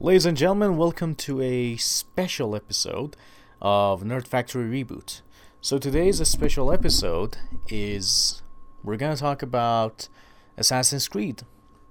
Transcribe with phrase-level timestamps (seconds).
[0.00, 3.16] Ladies and gentlemen, welcome to a special episode
[3.60, 5.22] of Nerd Factory Reboot.
[5.60, 8.40] So today's special episode is
[8.84, 10.08] we're going to talk about
[10.56, 11.42] Assassin's Creed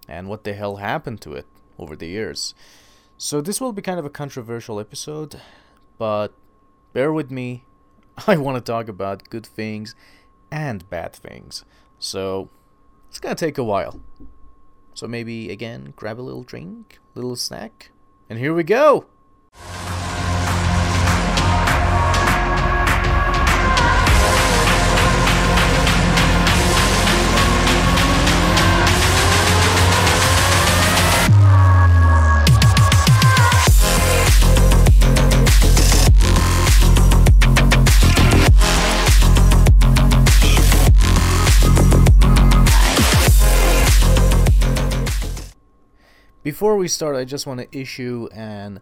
[0.08, 1.48] and what the hell happened to it
[1.78, 2.56] over the years.
[3.18, 5.42] So this will be kind of a controversial episode,
[5.98, 6.30] but
[6.94, 7.66] bear with me.
[8.26, 9.96] I want to talk about good things
[10.50, 11.66] and bad things.
[12.00, 12.50] So
[13.10, 14.00] it's going to take a while.
[14.94, 17.92] So maybe again, grab a little drink, little snack,
[18.30, 19.06] and here we go.
[46.48, 48.80] Before we start, I just want to issue an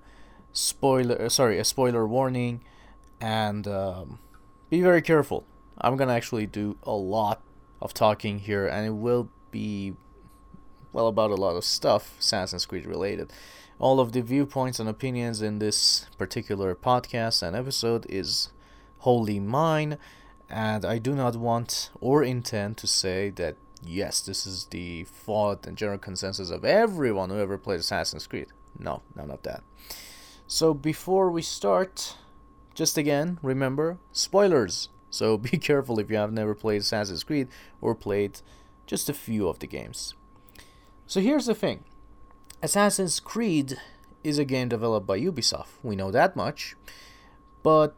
[0.53, 2.63] spoiler, uh, sorry, a spoiler warning,
[3.19, 4.19] and um,
[4.69, 5.47] be very careful.
[5.81, 7.41] I'm gonna actually do a lot
[7.81, 9.95] of talking here, and it will be
[10.93, 13.33] well about a lot of stuff Assassin's Creed related.
[13.79, 18.49] All of the viewpoints and opinions in this particular podcast and episode is
[18.99, 19.97] wholly mine,
[20.51, 23.55] and I do not want or intend to say that
[23.87, 28.47] yes, this is the thought and general consensus of everyone who ever played Assassin's Creed.
[28.77, 29.63] No, none of that.
[30.47, 32.15] So before we start,
[32.73, 34.89] just again, remember spoilers.
[35.09, 37.47] So be careful if you have never played Assassin's Creed
[37.81, 38.41] or played
[38.85, 40.13] just a few of the games.
[41.07, 41.83] So here's the thing
[42.61, 43.77] Assassin's Creed
[44.23, 45.67] is a game developed by Ubisoft.
[45.83, 46.75] We know that much.
[47.63, 47.95] But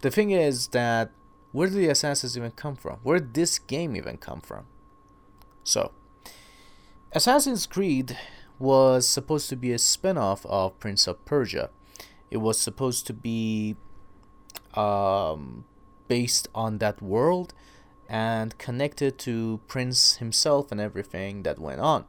[0.00, 1.12] the thing is that
[1.52, 2.98] where did the assassins even come from?
[3.02, 4.66] Where did this game even come from?
[5.68, 5.92] So,
[7.12, 8.16] Assassin's Creed
[8.58, 11.68] was supposed to be a spin-off of Prince of Persia.
[12.30, 13.76] It was supposed to be
[14.72, 15.66] um,
[16.08, 17.52] based on that world
[18.08, 22.06] and connected to Prince himself and everything that went on.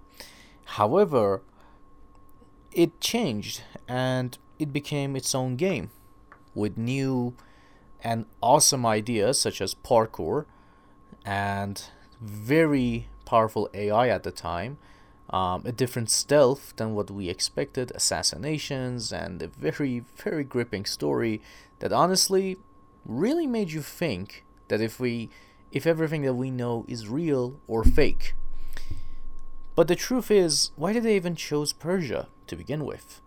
[0.79, 1.41] However,
[2.71, 5.91] it changed and it became its own game
[6.55, 7.35] with new
[8.01, 10.45] and awesome ideas such as parkour
[11.25, 11.83] and
[12.21, 14.79] very powerful AI at the time,
[15.29, 21.39] um, a different stealth than what we expected, assassinations, and a very, very gripping story
[21.77, 22.57] that honestly
[23.05, 25.29] really made you think that if we
[25.71, 28.33] if everything that we know is real or fake.
[29.75, 33.21] But the truth is, why did they even choose Persia to begin with?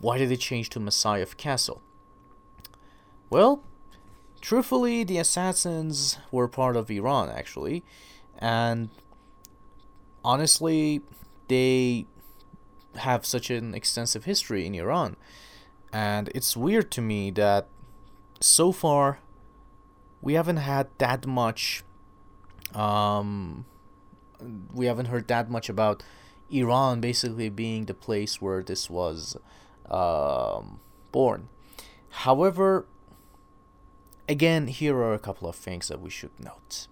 [0.00, 1.82] Why did they change to Masyaf Castle?
[3.28, 3.62] Well,
[4.40, 7.84] truthfully, the assassins were part of Iran actually,
[8.38, 8.90] and
[10.24, 11.02] honestly,
[11.48, 12.06] they
[12.96, 15.16] have such an extensive history in Iran.
[15.92, 17.68] And it's weird to me that
[18.40, 19.20] so far
[20.20, 21.82] we haven't had that much
[22.74, 23.64] um
[24.72, 26.02] we haven't heard that much about
[26.50, 29.36] Iran basically being the place where this was
[29.90, 30.80] um,
[31.12, 31.48] born.
[32.10, 32.86] However,
[34.28, 36.86] again, here are a couple of things that we should note.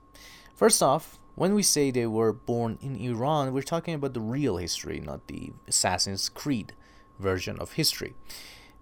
[0.55, 4.57] First off, when we say they were born in Iran, we're talking about the real
[4.57, 6.73] history, not the Assassin's Creed
[7.19, 8.15] version of history.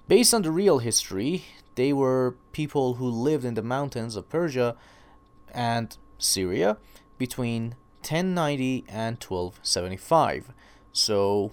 [0.07, 1.45] Based on the real history,
[1.75, 4.77] they were people who lived in the mountains of Persia
[5.53, 6.79] and Syria
[7.19, 10.53] between 1090 and 1275.
[10.93, 11.53] So,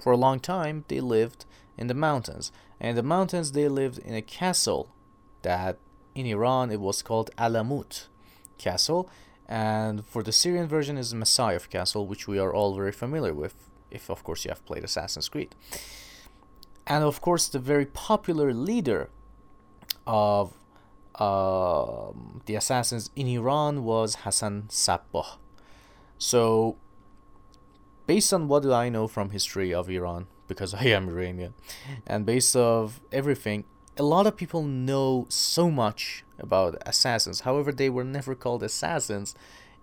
[0.00, 1.44] for a long time, they lived
[1.76, 2.50] in the mountains.
[2.80, 4.94] And in the mountains, they lived in a castle
[5.42, 5.76] that
[6.14, 8.06] in Iran it was called Alamut
[8.56, 9.10] Castle
[9.52, 13.54] and for the Syrian version is Masyaf Castle, which we are all very familiar with,
[13.90, 15.54] if of course you have played Assassin's Creed.
[16.86, 19.10] And of course, the very popular leader
[20.06, 20.54] of
[21.16, 22.12] uh,
[22.46, 25.36] the assassins in Iran was Hassan Sabbah.
[26.16, 26.78] So,
[28.06, 31.52] based on what do I know from history of Iran, because I am Iranian,
[32.06, 33.64] and based of everything,
[33.96, 37.40] a lot of people know so much about assassins.
[37.40, 39.34] However, they were never called assassins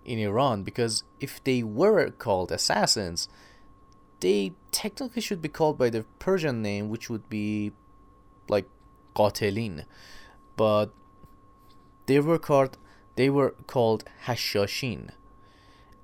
[0.04, 3.28] in Iran because if they were called assassins,
[4.20, 7.72] they technically should be called by the Persian name, which would be
[8.48, 8.66] like
[9.14, 9.84] Qatelin.
[10.56, 10.90] But
[12.06, 12.76] they were called
[13.16, 15.10] they were called Hashashin.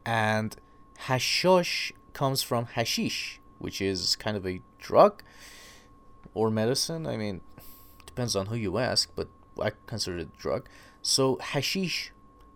[0.05, 0.57] And
[1.09, 5.23] hashash comes from hashish, which is kind of a drug
[6.35, 7.07] or medicine.
[7.07, 7.41] I mean,
[8.17, 9.29] depends on who you ask, but
[9.61, 10.67] I consider it a drug.
[11.03, 12.13] So hashish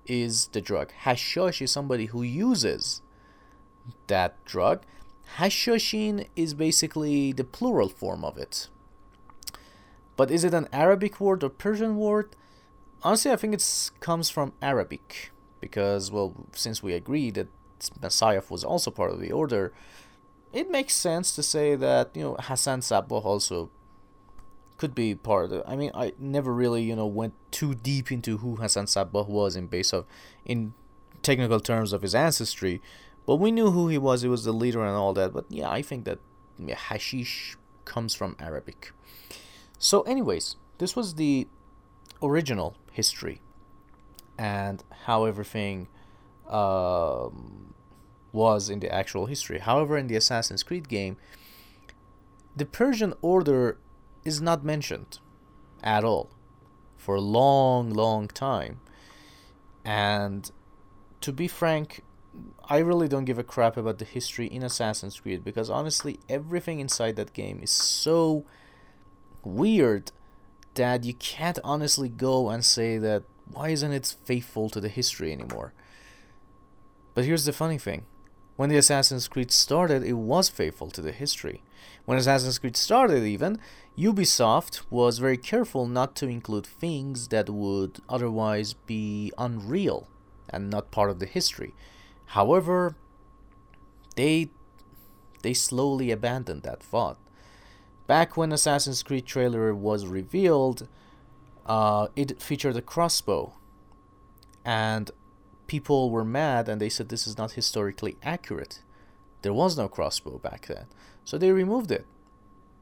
[0.06, 0.90] is the drug.
[1.04, 3.02] Hashash is somebody who uses
[4.06, 4.84] that drug.
[5.36, 8.68] Hashashin is basically the plural form of it.
[10.16, 12.34] But is it an Arabic word or Persian word?
[13.02, 15.30] Honestly, I think it comes from Arabic
[15.60, 17.48] because, well, since we agree that
[18.00, 19.74] Masyaf was also part of the order,
[20.54, 23.70] it makes sense to say that you know Hassan Sabbah also
[24.80, 25.62] could be part of it.
[25.66, 29.54] I mean, I never really you know went too deep into who Hassan Sabbah was
[29.54, 30.06] in base of
[30.46, 30.72] in
[31.22, 32.80] technical terms of his ancestry,
[33.26, 34.22] but we knew who he was.
[34.22, 35.34] He was the leader and all that.
[35.34, 36.18] But yeah, I think that
[36.58, 38.92] yeah, hashish comes from Arabic.
[39.78, 41.46] So, anyways, this was the
[42.22, 43.42] original history
[44.38, 45.88] and how everything
[46.48, 47.74] um,
[48.32, 49.58] was in the actual history.
[49.58, 51.18] However, in the Assassin's Creed game,
[52.56, 53.76] the Persian order
[54.24, 55.18] is not mentioned
[55.82, 56.30] at all
[56.96, 58.80] for a long, long time.
[59.84, 60.50] And
[61.22, 62.02] to be frank,
[62.68, 66.80] I really don't give a crap about the history in Assassin's Creed because honestly, everything
[66.80, 68.44] inside that game is so
[69.42, 70.12] weird
[70.74, 75.32] that you can't honestly go and say that why isn't it faithful to the history
[75.32, 75.72] anymore?
[77.14, 78.06] But here's the funny thing.
[78.56, 81.62] When the Assassin's Creed started, it was faithful to the history.
[82.04, 83.58] When Assassin's Creed started, even,
[83.98, 90.08] Ubisoft was very careful not to include things that would otherwise be unreal
[90.48, 91.74] and not part of the history.
[92.26, 92.96] However,
[94.16, 94.50] they
[95.42, 97.16] they slowly abandoned that thought.
[98.06, 100.88] Back when Assassin's Creed trailer was revealed,
[101.66, 103.54] uh, it featured a crossbow,
[104.64, 105.10] and
[105.66, 108.82] people were mad and they said this is not historically accurate.
[109.42, 110.86] There was no crossbow back then,
[111.24, 112.06] so they removed it.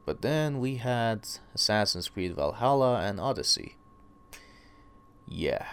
[0.05, 3.75] But then we had Assassin's Creed Valhalla and Odyssey.
[5.27, 5.65] Yeah.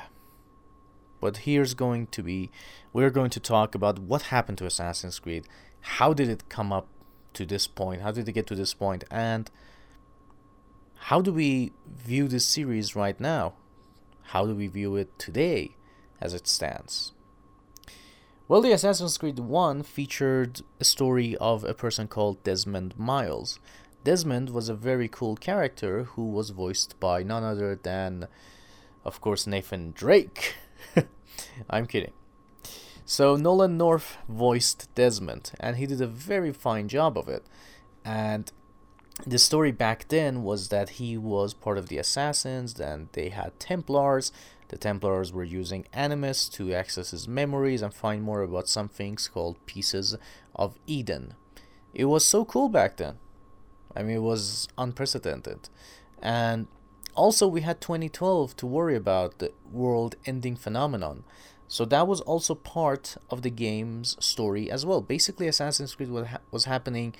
[1.20, 2.50] But here's going to be
[2.92, 5.46] we're going to talk about what happened to Assassin's Creed.
[5.80, 6.86] How did it come up
[7.34, 8.02] to this point?
[8.02, 9.04] How did it get to this point?
[9.10, 9.50] And
[10.94, 13.54] how do we view this series right now?
[14.22, 15.76] How do we view it today
[16.20, 17.12] as it stands?
[18.48, 23.58] Well, the Assassin's Creed 1 featured a story of a person called Desmond Miles.
[24.04, 28.28] Desmond was a very cool character who was voiced by none other than,
[29.04, 30.54] of course, Nathan Drake.
[31.70, 32.12] I'm kidding.
[33.04, 37.44] So Nolan North voiced Desmond, and he did a very fine job of it.
[38.04, 38.52] And
[39.26, 43.58] the story back then was that he was part of the assassins, and they had
[43.58, 44.30] Templars.
[44.68, 49.28] The Templars were using Animus to access his memories and find more about some things
[49.28, 50.16] called Pieces
[50.54, 51.34] of Eden.
[51.94, 53.18] It was so cool back then.
[53.94, 55.68] I mean, it was unprecedented.
[56.20, 56.66] And
[57.14, 61.24] also, we had 2012 to worry about the world ending phenomenon.
[61.68, 65.00] So that was also part of the game's story as well.
[65.00, 66.10] Basically, Assassin's Creed
[66.50, 67.14] was happening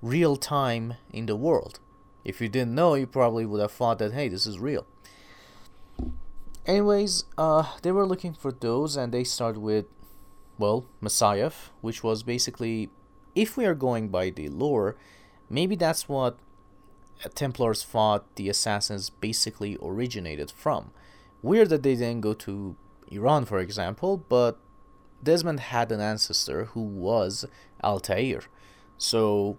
[0.00, 1.80] real time in the world.
[2.24, 4.86] If you didn't know, you probably would have thought that, hey, this is real.
[6.64, 9.86] Anyways, uh, they were looking for those, and they start with,
[10.58, 12.88] well, Masyaf, which was basically,
[13.34, 14.96] if we are going by the lore,
[15.50, 16.38] maybe that's what
[17.34, 20.92] Templars thought the assassins basically originated from.
[21.42, 22.76] Weird that they didn't go to
[23.08, 24.58] Iran, for example, but
[25.22, 27.44] Desmond had an ancestor who was
[27.82, 28.42] Altair.
[28.98, 29.58] So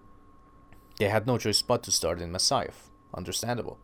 [0.98, 2.90] they had no choice but to start in Masyaf.
[3.12, 3.78] Understandable.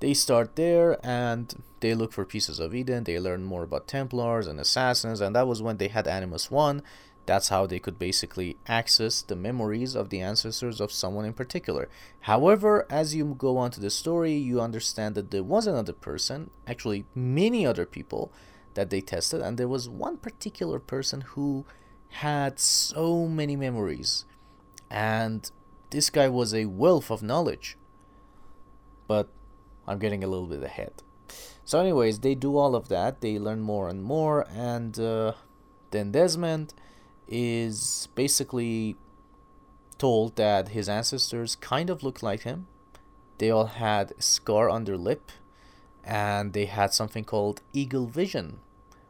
[0.00, 3.04] They start there and they look for pieces of Eden.
[3.04, 6.82] They learn more about Templars and Assassins, and that was when they had Animus 1
[7.30, 11.88] that's how they could basically access the memories of the ancestors of someone in particular.
[12.22, 16.50] However, as you go on to the story, you understand that there was another person,
[16.66, 18.32] actually, many other people
[18.74, 21.64] that they tested, and there was one particular person who
[22.08, 24.24] had so many memories.
[24.90, 25.48] And
[25.90, 27.76] this guy was a wealth of knowledge.
[29.06, 29.28] But
[29.90, 31.02] I'm getting a little bit ahead.
[31.64, 35.32] So, anyways, they do all of that, they learn more and more, and uh,
[35.90, 36.74] then Desmond
[37.26, 38.96] is basically
[39.98, 42.68] told that his ancestors kind of looked like him.
[43.38, 45.32] They all had a scar on their lip,
[46.04, 48.60] and they had something called eagle vision,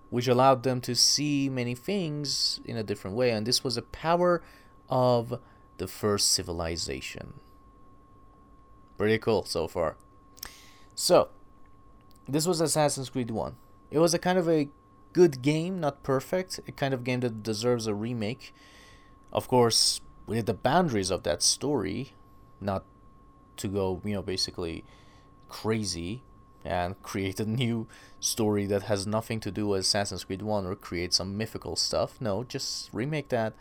[0.08, 3.30] which allowed them to see many things in a different way.
[3.30, 4.42] And this was a power
[4.88, 5.38] of
[5.76, 7.34] the first civilization.
[8.96, 9.96] Pretty cool so far.
[11.00, 11.28] So,
[12.28, 13.56] this was Assassin's Creed 1.
[13.90, 14.68] It was a kind of a
[15.14, 16.60] good game, not perfect.
[16.68, 18.52] A kind of game that deserves a remake.
[19.32, 22.12] Of course, within the boundaries of that story,
[22.60, 22.84] not
[23.56, 24.84] to go, you know, basically
[25.48, 26.22] crazy
[26.66, 27.86] and create a new
[28.20, 32.20] story that has nothing to do with Assassin's Creed 1 or create some mythical stuff.
[32.20, 33.54] No, just remake that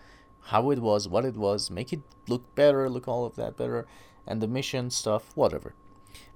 [0.47, 3.87] how it was, what it was, make it look better, look all of that better,
[4.27, 5.73] and the mission stuff, whatever.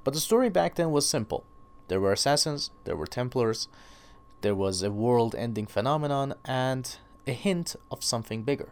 [0.03, 1.45] But the story back then was simple.
[1.87, 3.67] There were assassins, there were Templars,
[4.41, 8.69] there was a world ending phenomenon, and a hint of something bigger.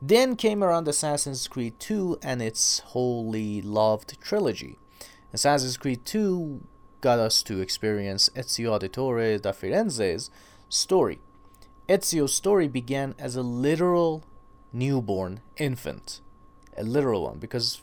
[0.00, 4.78] Then came around Assassin's Creed 2 and its wholly loved trilogy.
[5.32, 6.60] Assassin's Creed 2
[7.00, 10.30] got us to experience Ezio Auditore da Firenze's
[10.68, 11.18] story.
[11.88, 14.24] Ezio's story began as a literal
[14.72, 16.20] newborn infant.
[16.76, 17.82] A literal one, because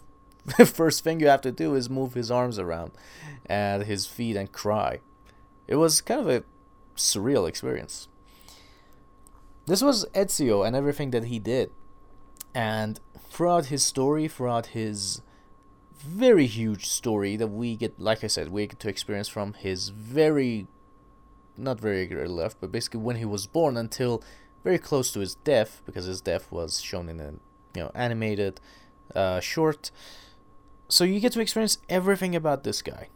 [0.65, 2.91] first thing you have to do is move his arms around
[3.45, 4.99] and his feet and cry.
[5.67, 6.43] It was kind of a
[6.95, 8.07] surreal experience.
[9.65, 11.71] This was Ezio and everything that he did.
[12.53, 12.99] And
[13.29, 15.21] throughout his story, throughout his
[15.97, 19.89] very huge story that we get, like I said, we get to experience from his
[19.89, 20.67] very,
[21.57, 24.23] not very early life, but basically when he was born until
[24.63, 27.33] very close to his death, because his death was shown in a
[27.75, 28.61] you know animated
[29.15, 29.91] uh, short.
[30.87, 33.09] So you get to experience everything about this guy.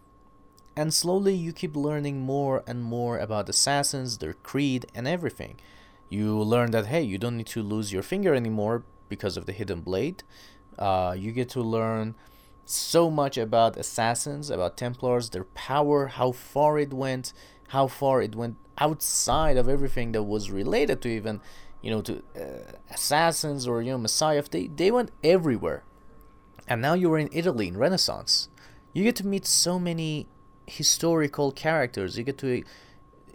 [0.76, 5.58] And slowly you keep learning more and more about assassins, their creed, and everything.
[6.10, 9.52] You learn that, hey, you don't need to lose your finger anymore because of the
[9.52, 10.24] hidden blade.
[10.78, 12.16] Uh, you get to learn
[12.66, 17.34] so much about assassins, about Templars, their power, how far it went,
[17.70, 21.42] how far it went outside of everything that was related to even,
[21.82, 24.50] you know, to uh, assassins or you know Masyaf.
[24.50, 25.84] They they went everywhere,
[26.70, 28.48] and now you're in Italy in Renaissance.
[28.94, 30.28] You get to meet so many
[30.68, 32.18] historical characters.
[32.18, 32.64] You get to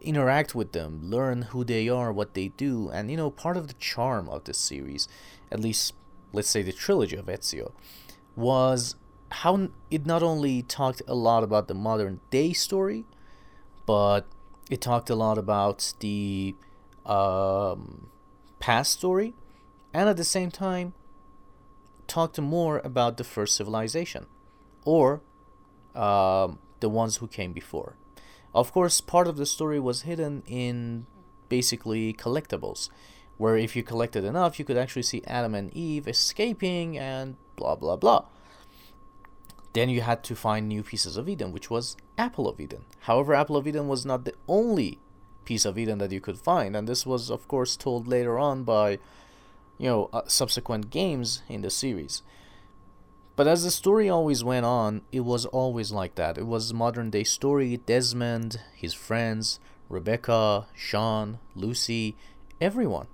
[0.00, 3.66] interact with them, learn who they are, what they do, and you know part of
[3.66, 5.08] the charm of this series,
[5.50, 5.94] at least
[6.32, 7.72] let's say the trilogy of Ezio,
[8.36, 8.94] was
[9.30, 13.04] how it not only talked a lot about the modern day story,
[13.84, 14.26] but
[14.70, 16.54] it talked a lot about the
[17.04, 18.08] um,
[18.60, 19.34] past story,
[19.92, 20.92] and at the same time
[22.14, 24.26] talked more about the first civilization,
[24.84, 25.20] or
[25.96, 27.96] um, the ones who came before.
[28.54, 31.06] Of course, part of the story was hidden in
[31.48, 32.88] basically collectibles,
[33.36, 37.74] where if you collected enough, you could actually see Adam and Eve escaping and blah
[37.74, 38.22] blah blah.
[39.72, 42.84] Then you had to find new pieces of Eden, which was Apple of Eden.
[43.08, 45.00] However, Apple of Eden was not the only
[45.44, 48.62] piece of Eden that you could find, and this was, of course, told later on
[48.62, 49.00] by,
[49.78, 52.22] you know, uh, subsequent games in the series.
[53.36, 56.38] But as the story always went on, it was always like that.
[56.38, 57.76] It was modern day story.
[57.76, 62.16] Desmond, his friends, Rebecca, Sean, Lucy,
[62.60, 63.08] everyone.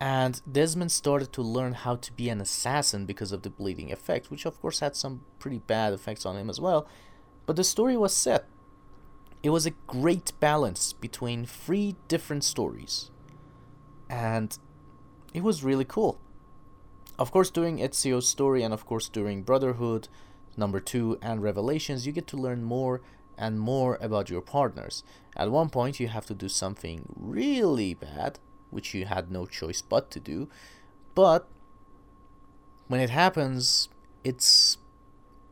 [0.00, 4.30] And Desmond started to learn how to be an assassin because of the bleeding effect,
[4.30, 6.86] which of course had some pretty bad effects on him as well.
[7.46, 8.46] But the story was set.
[9.42, 13.10] It was a great balance between three different stories.
[14.08, 14.56] And
[15.32, 16.18] it was really cool.
[17.18, 20.08] Of course, during Ezio's story and of course during Brotherhood,
[20.56, 23.00] number two, and Revelations, you get to learn more
[23.38, 25.02] and more about your partners.
[25.36, 28.38] At one point, you have to do something really bad
[28.72, 30.48] which you had no choice but to do.
[31.14, 31.46] But
[32.88, 33.88] when it happens,
[34.24, 34.78] it's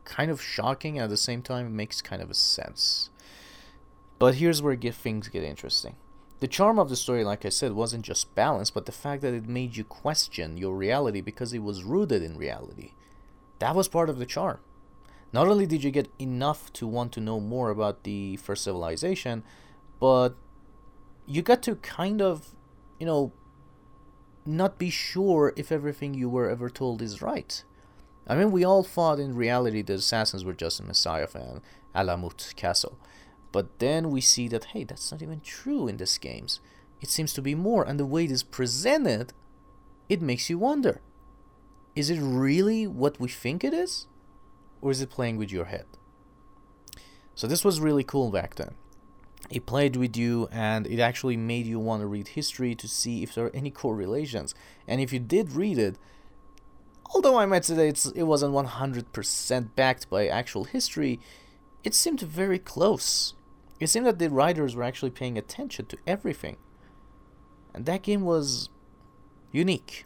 [0.03, 3.09] kind of shocking and at the same time it makes kind of a sense.
[4.19, 5.95] But here's where things get interesting.
[6.41, 9.33] The charm of the story, like I said, wasn't just balance, but the fact that
[9.33, 12.91] it made you question your reality because it was rooted in reality.
[13.59, 14.59] That was part of the charm.
[15.31, 19.43] Not only did you get enough to want to know more about the first civilization,
[19.99, 20.35] but
[21.25, 22.53] you got to kind of
[23.01, 23.31] you know,
[24.45, 27.63] not be sure if everything you were ever told is right.
[28.27, 31.61] I mean, we all thought in reality the assassins were just a Masyaf and
[31.95, 32.99] Alamut Castle.
[33.51, 36.59] But then we see that, hey, that's not even true in these games.
[37.01, 39.33] It seems to be more, and the way it is presented,
[40.07, 41.01] it makes you wonder.
[41.95, 44.07] Is it really what we think it is?
[44.81, 45.85] Or is it playing with your head?
[47.35, 48.75] So this was really cool back then
[49.51, 53.21] it played with you and it actually made you want to read history to see
[53.21, 54.55] if there are any correlations.
[54.87, 55.97] And if you did read it,
[57.13, 61.19] although I might say it's, it wasn't 100% backed by actual history,
[61.83, 63.33] it seemed very close.
[63.81, 66.57] It seemed that the writers were actually paying attention to everything.
[67.73, 68.69] And that game was
[69.51, 70.05] unique.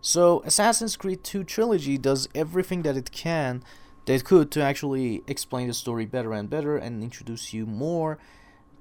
[0.00, 3.62] So, Assassin's Creed 2 Trilogy does everything that it can
[4.06, 8.18] that it could to actually explain the story better and better and introduce you more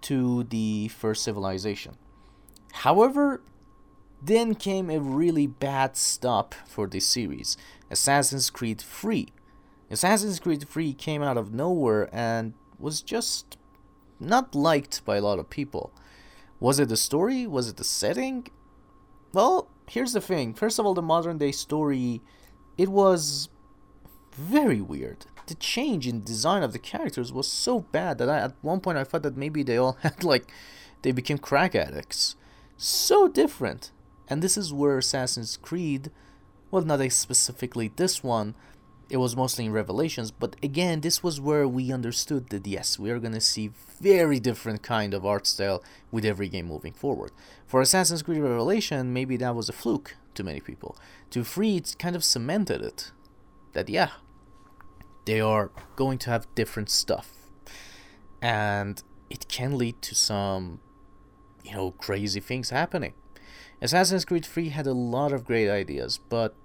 [0.01, 1.95] to the first civilization.
[2.73, 3.41] However,
[4.21, 7.57] then came a really bad stop for this series
[7.89, 9.27] Assassin's Creed 3.
[9.89, 13.57] Assassin's Creed 3 came out of nowhere and was just
[14.21, 15.91] not liked by a lot of people.
[16.59, 17.47] Was it the story?
[17.47, 18.47] Was it the setting?
[19.33, 20.53] Well, here's the thing.
[20.53, 22.21] First of all, the modern day story,
[22.77, 23.49] it was
[24.33, 25.25] very weird.
[25.47, 28.97] The change in design of the characters was so bad that I, at one point
[28.97, 30.51] I thought that maybe they all had like
[31.01, 32.35] they became crack addicts.
[32.77, 33.91] So different.
[34.27, 36.09] And this is where Assassin's Creed,
[36.69, 38.55] well, not specifically this one,
[39.11, 43.11] it was mostly in Revelations, but again, this was where we understood that yes, we
[43.11, 47.33] are going to see very different kind of art style with every game moving forward.
[47.67, 50.95] For Assassin's Creed Revelation, maybe that was a fluke to many people.
[51.31, 53.11] To Free, it kind of cemented it.
[53.73, 54.11] That yeah,
[55.25, 57.33] they are going to have different stuff.
[58.41, 60.79] And it can lead to some,
[61.65, 63.13] you know, crazy things happening.
[63.81, 66.55] Assassin's Creed 3 had a lot of great ideas, but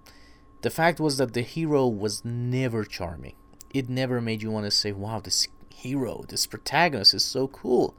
[0.66, 3.36] the fact was that the hero was never charming.
[3.72, 7.94] It never made you want to say, wow, this hero, this protagonist is so cool.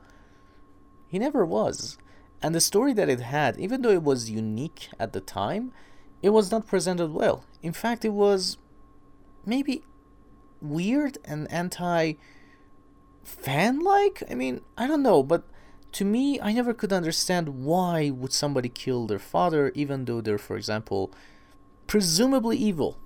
[1.08, 1.98] He never was.
[2.42, 5.72] And the story that it had, even though it was unique at the time,
[6.22, 7.46] it was not presented well.
[7.64, 8.58] In fact, it was
[9.46, 9.82] maybe
[10.62, 12.16] weird and anti
[13.24, 14.24] fan like.
[14.30, 15.46] I mean, I don't know, but
[15.94, 20.38] to me, I never could understand why would somebody kill their father, even though they're,
[20.38, 21.14] for example,
[21.88, 22.98] presumably evil.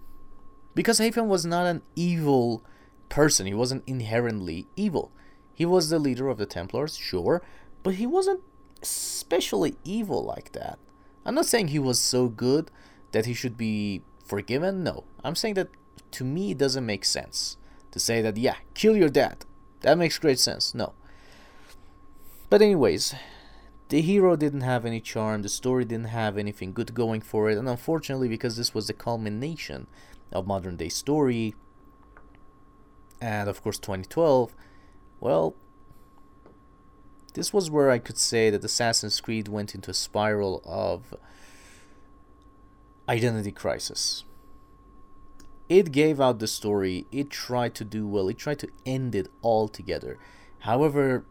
[0.74, 2.64] Because Haytham was not an evil
[3.10, 5.12] person, he wasn't inherently evil.
[5.54, 7.42] He was the leader of the Templars, sure,
[7.84, 8.42] but he wasn't
[8.82, 10.80] especially evil like that.
[11.26, 12.72] I'm not saying he was so good
[13.12, 15.04] that he should be forgiven, no.
[15.24, 15.70] I'm saying that
[16.12, 17.58] to me it doesn't make sense
[17.92, 19.46] to say that, yeah, kill your dad.
[19.82, 20.74] That makes great sense.
[20.74, 20.94] No.
[22.50, 23.14] But, anyways,
[23.92, 27.58] the hero didn't have any charm, the story didn't have anything good going for it,
[27.58, 29.86] and unfortunately, because this was the culmination
[30.32, 31.54] of modern day story,
[33.20, 34.56] and of course 2012,
[35.20, 35.56] well,
[37.34, 41.14] this was where I could say that Assassin's Creed went into a spiral of
[43.10, 44.24] identity crisis.
[45.68, 49.28] It gave out the story, it tried to do well, it tried to end it
[49.42, 50.18] all together.
[50.60, 51.26] However,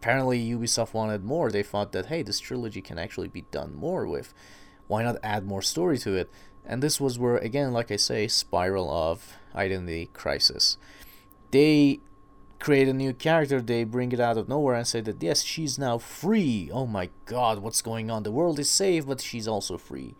[0.00, 1.50] apparently Ubisoft wanted more.
[1.50, 4.32] They thought that hey, this trilogy can actually be done more with.
[4.86, 6.30] Why not add more story to it?
[6.64, 10.78] And this was where again, like I say, spiral of identity crisis.
[11.50, 12.00] They
[12.58, 15.78] create a new character, they bring it out of nowhere and say that yes, she's
[15.78, 16.70] now free.
[16.72, 18.22] Oh my god, what's going on?
[18.22, 20.14] The world is safe, but she's also free.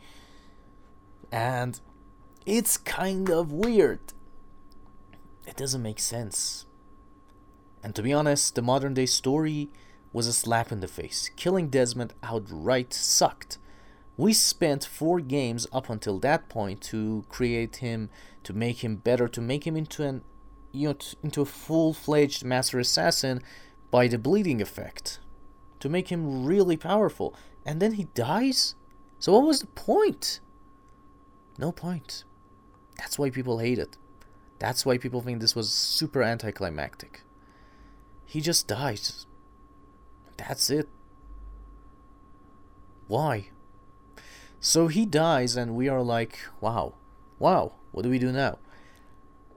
[1.32, 1.80] And
[2.44, 4.00] it's kind of weird.
[5.46, 6.66] It doesn't make sense.
[7.82, 9.70] And to be honest, the modern day story
[10.12, 11.30] was a slap in the face.
[11.36, 13.58] Killing Desmond outright sucked.
[14.16, 18.10] We spent four games up until that point to create him,
[18.42, 20.22] to make him better, to make him into an
[20.72, 23.40] you know into a full-fledged master assassin
[23.90, 25.20] by the bleeding effect.
[25.80, 27.34] To make him really powerful.
[27.64, 28.74] And then he dies?
[29.18, 30.40] So what was the point?
[31.58, 32.24] No point.
[32.98, 33.96] That's why people hate it.
[34.58, 37.22] That's why people think this was super anticlimactic.
[38.30, 39.26] He just dies.
[40.36, 40.88] That's it.
[43.08, 43.48] Why?
[44.60, 46.94] So he dies, and we are like, wow,
[47.40, 48.58] wow, what do we do now?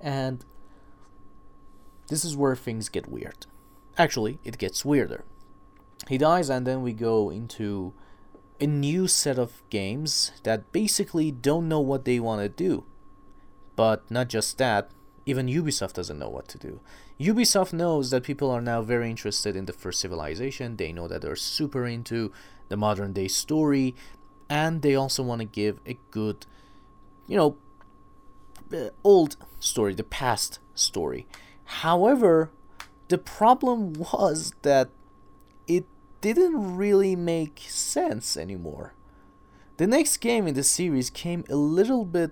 [0.01, 0.43] And
[2.07, 3.45] this is where things get weird.
[3.95, 5.23] Actually, it gets weirder.
[6.07, 7.93] He dies, and then we go into
[8.59, 12.85] a new set of games that basically don't know what they want to do.
[13.75, 14.89] But not just that,
[15.27, 16.79] even Ubisoft doesn't know what to do.
[17.19, 20.77] Ubisoft knows that people are now very interested in the first civilization.
[20.77, 22.31] They know that they're super into
[22.69, 23.95] the modern day story,
[24.49, 26.45] and they also want to give a good,
[27.27, 27.57] you know,
[28.73, 31.27] uh, old story, the past story.
[31.65, 32.49] However,
[33.09, 34.89] the problem was that
[35.67, 35.85] it
[36.21, 38.93] didn't really make sense anymore.
[39.77, 42.31] The next game in the series came a little bit,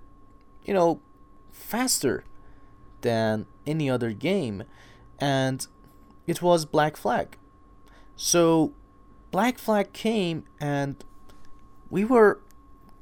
[0.63, 1.01] you know,
[1.51, 2.23] faster
[3.01, 4.63] than any other game,
[5.19, 5.67] and
[6.27, 7.37] it was Black Flag.
[8.15, 8.73] So,
[9.31, 11.03] Black Flag came, and
[11.89, 12.39] we were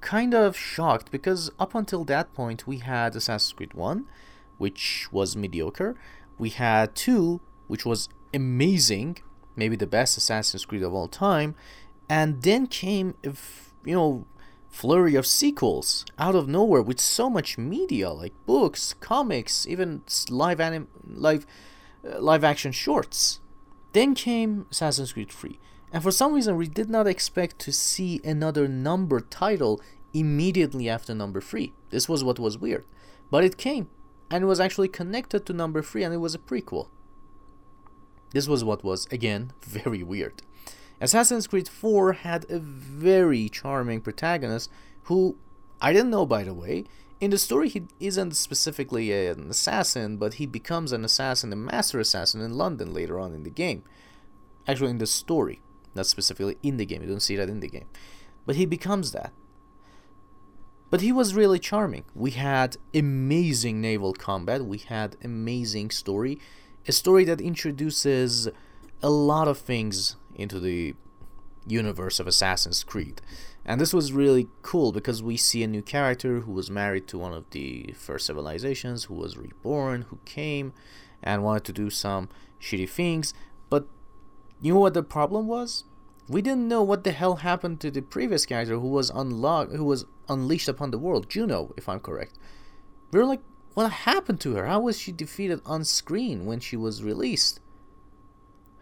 [0.01, 4.05] kind of shocked because up until that point we had Assassin's Creed 1,
[4.57, 5.95] which was mediocre.
[6.37, 9.17] We had 2, which was amazing,
[9.55, 11.55] maybe the best Assassin's Creed of all time,
[12.07, 14.25] and then came, you know,
[14.69, 20.59] flurry of sequels out of nowhere with so much media like books, comics, even live
[20.59, 21.45] anim- live
[22.05, 23.39] uh, live action shorts.
[23.93, 25.59] Then came Assassin's Creed 3.
[25.91, 29.81] And for some reason we did not expect to see another number title
[30.13, 31.73] immediately after number 3.
[31.89, 32.85] This was what was weird.
[33.31, 33.89] But it came
[34.29, 36.87] and it was actually connected to number 3 and it was a prequel.
[38.31, 40.43] This was what was again very weird.
[41.01, 44.69] Assassin's Creed 4 had a very charming protagonist
[45.03, 45.37] who
[45.81, 46.85] I didn't know by the way.
[47.19, 51.99] In the story, he isn't specifically an assassin, but he becomes an assassin, a master
[51.99, 53.83] assassin in London later on in the game.
[54.65, 55.61] Actually, in the story,
[55.95, 57.01] not specifically in the game.
[57.01, 57.87] You don't see that in the game.
[58.45, 59.33] But he becomes that.
[60.89, 62.05] But he was really charming.
[62.15, 64.65] We had amazing naval combat.
[64.65, 66.39] We had amazing story.
[66.87, 68.47] A story that introduces
[69.03, 70.95] a lot of things into the
[71.67, 73.21] universe of Assassin's Creed.
[73.65, 77.17] And this was really cool because we see a new character who was married to
[77.17, 80.73] one of the first civilizations, who was reborn, who came
[81.21, 83.33] and wanted to do some shitty things.
[83.69, 83.85] But
[84.61, 85.83] you know what the problem was?
[86.27, 89.85] We didn't know what the hell happened to the previous character who was unlocked, who
[89.85, 92.37] was unleashed upon the world, Juno, if I'm correct.
[93.11, 93.41] We were like,
[93.73, 94.65] what happened to her?
[94.65, 97.59] How was she defeated on screen when she was released?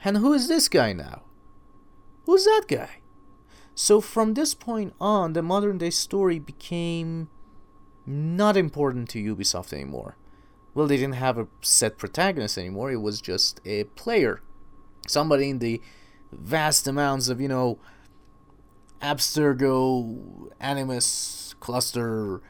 [0.03, 1.23] And who is this guy now?
[2.27, 2.97] Who's that guy?
[3.73, 7.29] So from this point on, the modern day story became
[8.05, 10.17] not important to Ubisoft anymore.
[10.73, 12.91] Well, they didn't have a set protagonist anymore.
[12.91, 14.41] It was just a player,
[15.07, 15.81] somebody in the
[16.33, 17.79] vast amounts of, you know,
[19.01, 22.41] Abstergo, Animus, cluster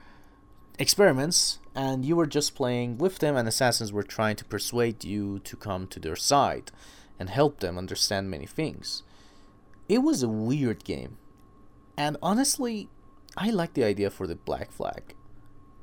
[0.79, 5.37] experiments, and you were just playing with them, and assassins were trying to persuade you
[5.39, 6.71] to come to their side
[7.19, 9.03] and help them understand many things.
[9.89, 11.17] It was a weird game,
[11.97, 12.89] and honestly,
[13.35, 15.15] I liked the idea for the Black Flag.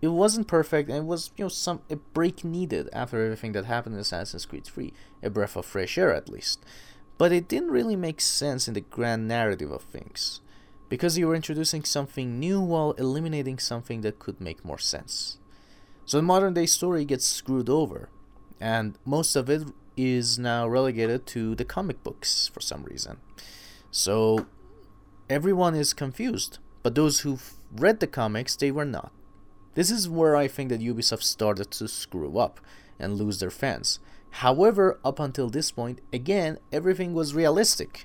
[0.03, 3.65] It wasn't perfect, and it was you know some a break needed after everything that
[3.65, 6.65] happened in Assassin's Creed 3, a breath of fresh air at least
[7.19, 10.41] but it didn't really make sense in the grand narrative of things,
[10.89, 15.39] because you were introducing something new while eliminating something that could make more sense.
[16.05, 18.09] So the modern day story gets screwed over,
[18.61, 23.19] and most of it is now relegated to the comic books for some reason.
[23.97, 24.47] So
[25.31, 29.13] everyone is confused, but those who've read the comics, they were not.
[29.75, 32.59] This is where I think that Ubisoft started to screw up
[32.99, 34.01] and lose their fans
[34.39, 38.05] However, up until this point, again, everything was realistic.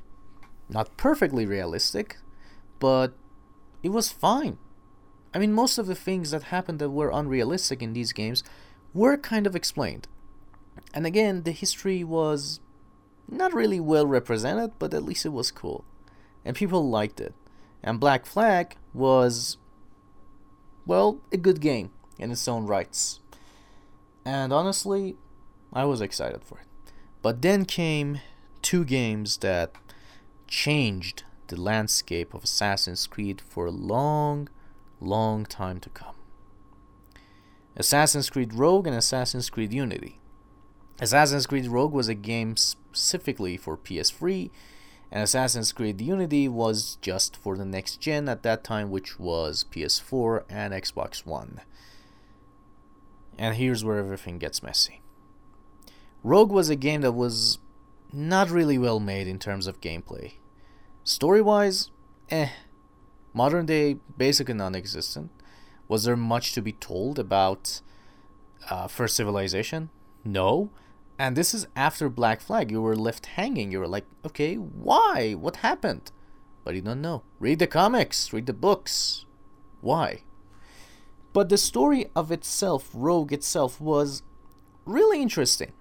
[0.69, 2.17] Not perfectly realistic,
[2.77, 3.17] but
[3.81, 4.59] it was fine.
[5.33, 8.43] I mean, most of the things that happened that were unrealistic in these games
[8.93, 10.07] were kind of explained.
[10.93, 12.59] And again, the history was
[13.31, 15.85] not really well represented, but at least it was cool.
[16.43, 17.33] And people liked it.
[17.83, 19.57] And Black Flag was,
[20.85, 23.19] well, a good game in its own rights.
[24.25, 25.15] And honestly,
[25.71, 26.67] I was excited for it.
[27.21, 28.19] But then came
[28.61, 29.71] two games that
[30.47, 34.49] changed the landscape of Assassin's Creed for a long,
[34.99, 36.15] long time to come.
[37.75, 40.18] Assassin's Creed Rogue and Assassin's Creed Unity.
[41.01, 44.49] Assassin's Creed Rogue was a game specifically for PS3,
[45.11, 49.65] and Assassin's Creed Unity was just for the next gen at that time, which was
[49.71, 51.61] PS4 and Xbox One.
[53.37, 55.01] And here's where everything gets messy.
[56.21, 57.59] Rogue was a game that was
[58.11, 60.33] not really well made in terms of gameplay.
[61.05, 61.91] Story wise,
[62.29, 62.49] eh.
[63.33, 65.31] Modern day, basically non existent.
[65.87, 67.81] Was there much to be told about
[68.69, 69.89] uh, First Civilization?
[70.25, 70.69] No.
[71.19, 72.71] And this is after Black Flag.
[72.71, 73.73] You were left hanging.
[73.73, 75.33] You were like, okay, why?
[75.33, 76.11] What happened?
[76.63, 77.23] But you don't know.
[77.39, 79.25] Read the comics, read the books.
[79.81, 80.23] Why?
[81.33, 84.23] But the story of itself, Rogue itself, was
[84.85, 85.73] really interesting.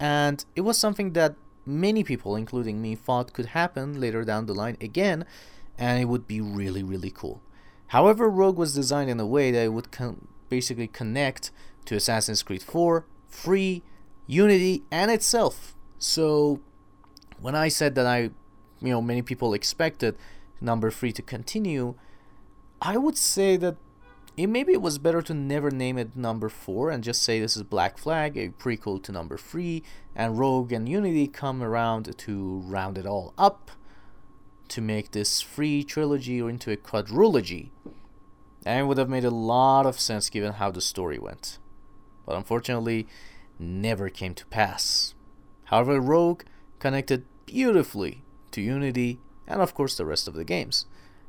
[0.00, 4.54] And it was something that many people, including me, thought could happen later down the
[4.54, 5.24] line again,
[5.76, 7.42] and it would be really, really cool.
[7.88, 11.50] However, Rogue was designed in a way that it would con- basically connect
[11.84, 13.82] to Assassin's Creed 4, 3,
[14.28, 15.74] Unity, and itself.
[15.98, 16.60] So,
[17.40, 18.18] when I said that I,
[18.80, 20.16] you know, many people expected
[20.60, 21.94] number 3 to continue,
[22.80, 23.76] I would say that
[24.36, 27.56] it, maybe it was better to never name it number 4 and just say this
[27.56, 29.82] is Black Flag, a prequel to number 3,
[30.14, 33.72] and Rogue and Unity come around to round it all up
[34.68, 37.70] to make this free trilogy or into a quadrilogy.
[38.64, 41.58] And it would have made a lot of sense given how the story went.
[42.26, 43.06] But unfortunately,
[43.58, 45.14] never came to pass.
[45.64, 46.42] However, Rogue
[46.78, 50.86] connected beautifully to Unity and, of course, the rest of the games.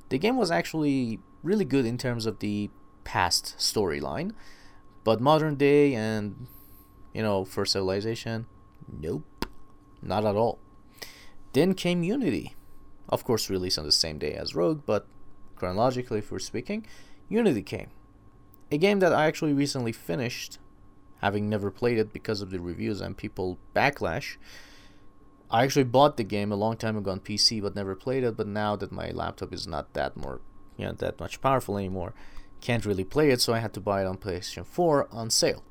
[0.09, 2.69] The game was actually really good in terms of the
[3.03, 4.33] past storyline.
[5.03, 6.47] But modern day and,
[7.13, 8.45] you know, for Civilization,
[8.87, 9.45] nope,
[10.01, 10.59] not at all.
[11.53, 12.55] Then came Unity.
[13.07, 15.07] Of course, released on the same day as Rogue, but
[15.55, 16.85] chronologically, if we're speaking,
[17.27, 17.89] Unity came.
[18.71, 20.59] A game that I actually recently finished,
[21.19, 24.37] having never played it because of the reviews and people backlash.
[25.51, 28.37] I actually bought the game a long time ago on PC but never played it,
[28.37, 30.41] but now that my laptop is not that more
[30.77, 32.13] you know that much powerful anymore.
[32.61, 35.63] Can't really play it, so I had to buy it on PlayStation 4 on sale.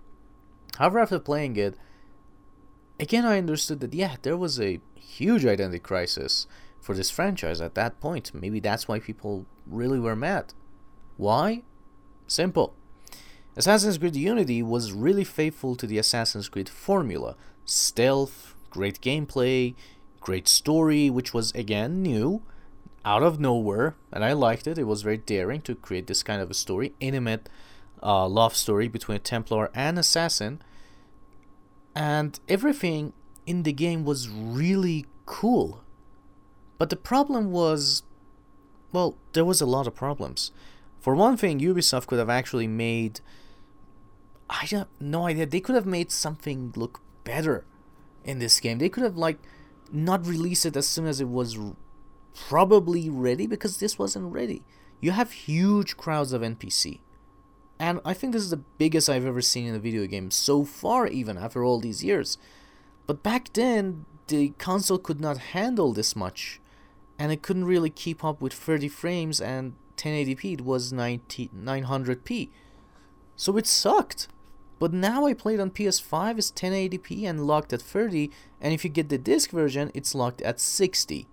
[0.77, 1.77] However, after playing it,
[3.01, 6.47] again I understood that yeah, there was a huge identity crisis
[6.81, 8.33] for this franchise at that point.
[8.35, 10.55] Maybe that's why people really were mad.
[11.17, 11.63] Why?
[12.27, 12.75] Simple.
[13.59, 19.75] Assassin's Creed Unity was really faithful to the Assassin's Creed formula stealth, great gameplay,
[20.21, 22.41] great story, which was again new,
[23.05, 24.79] out of nowhere, and I liked it.
[24.79, 27.49] It was very daring to create this kind of a story, intimate
[28.01, 30.63] uh, love story between a Templar and assassin,
[31.97, 33.13] and everything
[33.45, 35.83] in the game was really cool.
[36.79, 38.05] But the problem was,
[38.93, 40.53] well, there was a lot of problems.
[41.01, 43.19] For one thing, Ubisoft could have actually made.
[44.51, 45.47] I have no idea.
[45.47, 47.65] They could have made something look better
[48.25, 48.79] in this game.
[48.79, 49.39] They could have like
[49.93, 51.59] not released it as soon as it was
[52.35, 54.63] probably ready because this wasn't ready.
[55.01, 57.01] You have huge crowds of NPC.
[57.79, 60.65] And I think this is the biggest I've ever seen in a video game so
[60.65, 62.37] far, even after all these years.
[63.07, 66.61] But back then, the console could not handle this much,
[67.19, 70.55] and it couldn't really keep up with 30 frames and 1080p.
[70.55, 72.51] It was 90, 900p.
[73.37, 74.27] So it sucked.
[74.79, 78.91] But now I played on PS5, it's 1080p and locked at 30, and if you
[78.91, 81.27] get the disc version, it's locked at 60.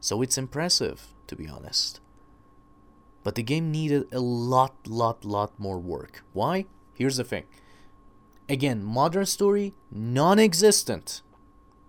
[0.00, 2.00] So it's impressive, to be honest.
[3.22, 6.22] But the game needed a lot, lot, lot more work.
[6.32, 6.66] Why?
[6.94, 7.44] Here's the thing.
[8.48, 11.22] Again, modern story, non existent.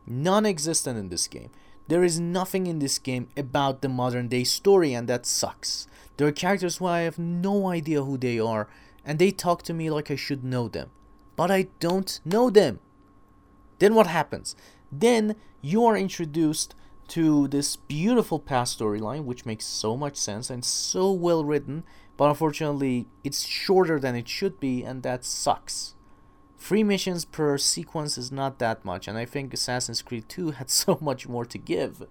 [0.05, 1.51] Non existent in this game.
[1.87, 5.87] There is nothing in this game about the modern day story, and that sucks.
[6.17, 8.67] There are characters who I have no idea who they are,
[9.05, 10.89] and they talk to me like I should know them.
[11.35, 12.79] But I don't know them.
[13.79, 14.55] Then what happens?
[14.91, 16.75] Then you are introduced
[17.09, 21.83] to this beautiful past storyline, which makes so much sense and so well written,
[22.15, 25.95] but unfortunately, it's shorter than it should be, and that sucks.
[26.57, 30.69] Three missions per sequence is not that much, and I think Assassin's Creed 2 had
[30.83, 32.07] so much more to give.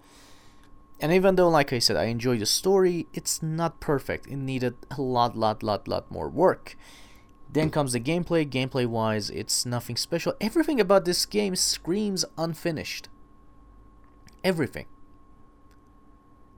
[1.01, 4.27] And even though, like I said, I enjoy the story, it's not perfect.
[4.27, 6.77] It needed a lot, lot, lot, lot more work.
[7.51, 8.47] Then comes the gameplay.
[8.47, 10.35] Gameplay wise, it's nothing special.
[10.39, 13.09] Everything about this game screams unfinished.
[14.43, 14.85] Everything.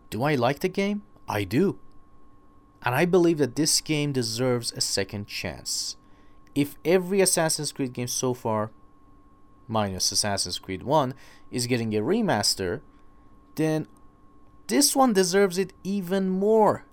[0.09, 1.03] Do I like the game?
[1.27, 1.79] I do.
[2.83, 5.95] And I believe that this game deserves a second chance.
[6.53, 8.71] If every Assassin's Creed game so far,
[9.69, 11.13] minus Assassin's Creed 1,
[11.49, 12.81] is getting a remaster,
[13.55, 13.87] then
[14.67, 16.85] this one deserves it even more.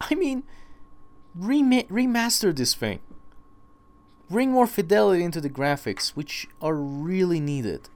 [0.00, 0.44] I mean,
[1.34, 3.00] rem- remaster this thing.
[4.30, 7.88] Bring more fidelity into the graphics, which are really needed.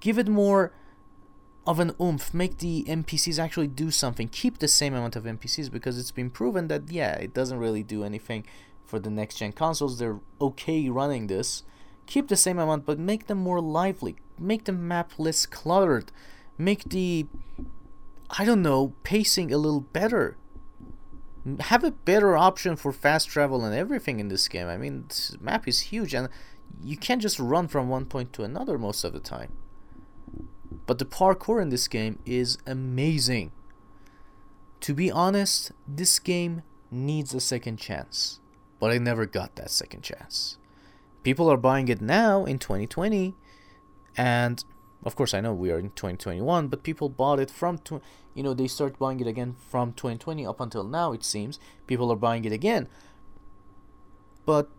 [0.00, 0.72] Give it more
[1.66, 2.34] of an oomph.
[2.34, 4.28] Make the NPCs actually do something.
[4.28, 7.82] Keep the same amount of NPCs because it's been proven that, yeah, it doesn't really
[7.82, 8.44] do anything
[8.84, 9.98] for the next gen consoles.
[9.98, 11.62] They're okay running this.
[12.06, 14.16] Keep the same amount, but make them more lively.
[14.38, 16.10] Make the map less cluttered
[16.64, 17.26] make the
[18.30, 20.36] I don't know pacing a little better.
[21.60, 24.68] Have a better option for fast travel and everything in this game.
[24.68, 26.28] I mean, this map is huge and
[26.82, 29.52] you can't just run from one point to another most of the time.
[30.86, 33.52] But the parkour in this game is amazing.
[34.80, 38.40] To be honest, this game needs a second chance,
[38.80, 40.58] but I never got that second chance.
[41.22, 43.34] People are buying it now in 2020,
[44.16, 44.64] and
[45.04, 48.02] of course, I know we are in 2021, but people bought it from, tw-
[48.34, 51.58] you know, they start buying it again from 2020 up until now, it seems.
[51.86, 52.88] People are buying it again.
[54.46, 54.70] But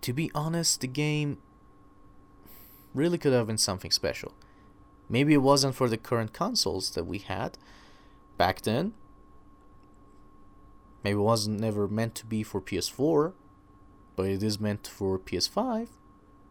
[0.00, 1.38] to be honest, the game
[2.94, 4.34] really could have been something special.
[5.08, 7.58] Maybe it wasn't for the current consoles that we had
[8.38, 8.94] back then.
[11.04, 13.34] Maybe it wasn't never meant to be for PS4,
[14.16, 15.88] but it is meant for PS5.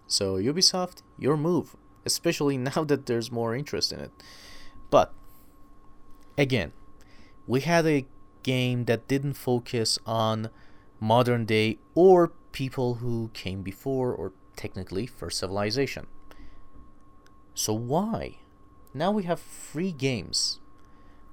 [0.06, 4.12] So Ubisoft, your move especially now that there's more interest in it.
[4.90, 5.14] But
[6.38, 6.74] again,
[7.48, 8.06] we had a
[8.44, 10.50] game that didn't focus on
[11.00, 16.08] modern day or people who came before or technically first civilization.
[17.54, 18.38] So why?
[18.94, 20.60] Now we have free games.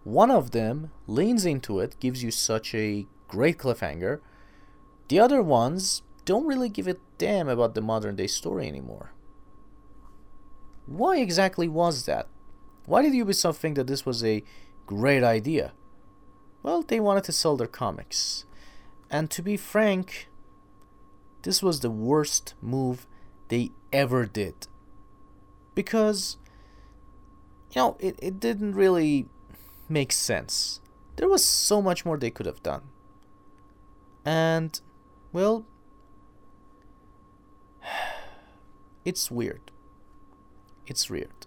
[0.04, 4.20] One of them leans into it, gives you such a great cliffhanger.
[5.08, 9.12] The other ones don't really give a damn about the modern day story anymore.
[10.88, 12.28] Why exactly was that?
[12.86, 14.42] Why did Ubisoft think that this was a
[14.86, 15.72] great idea?
[16.62, 18.46] Well, they wanted to sell their comics.
[19.10, 20.28] And to be frank,
[21.42, 23.06] this was the worst move
[23.48, 24.66] they ever did.
[25.74, 26.38] Because,
[27.72, 29.28] you know, it, it didn't really
[29.90, 30.80] make sense.
[31.16, 32.82] There was so much more they could have done.
[34.24, 34.80] And,
[35.34, 35.66] well,
[39.04, 39.70] it's weird.
[40.88, 41.46] It's weird.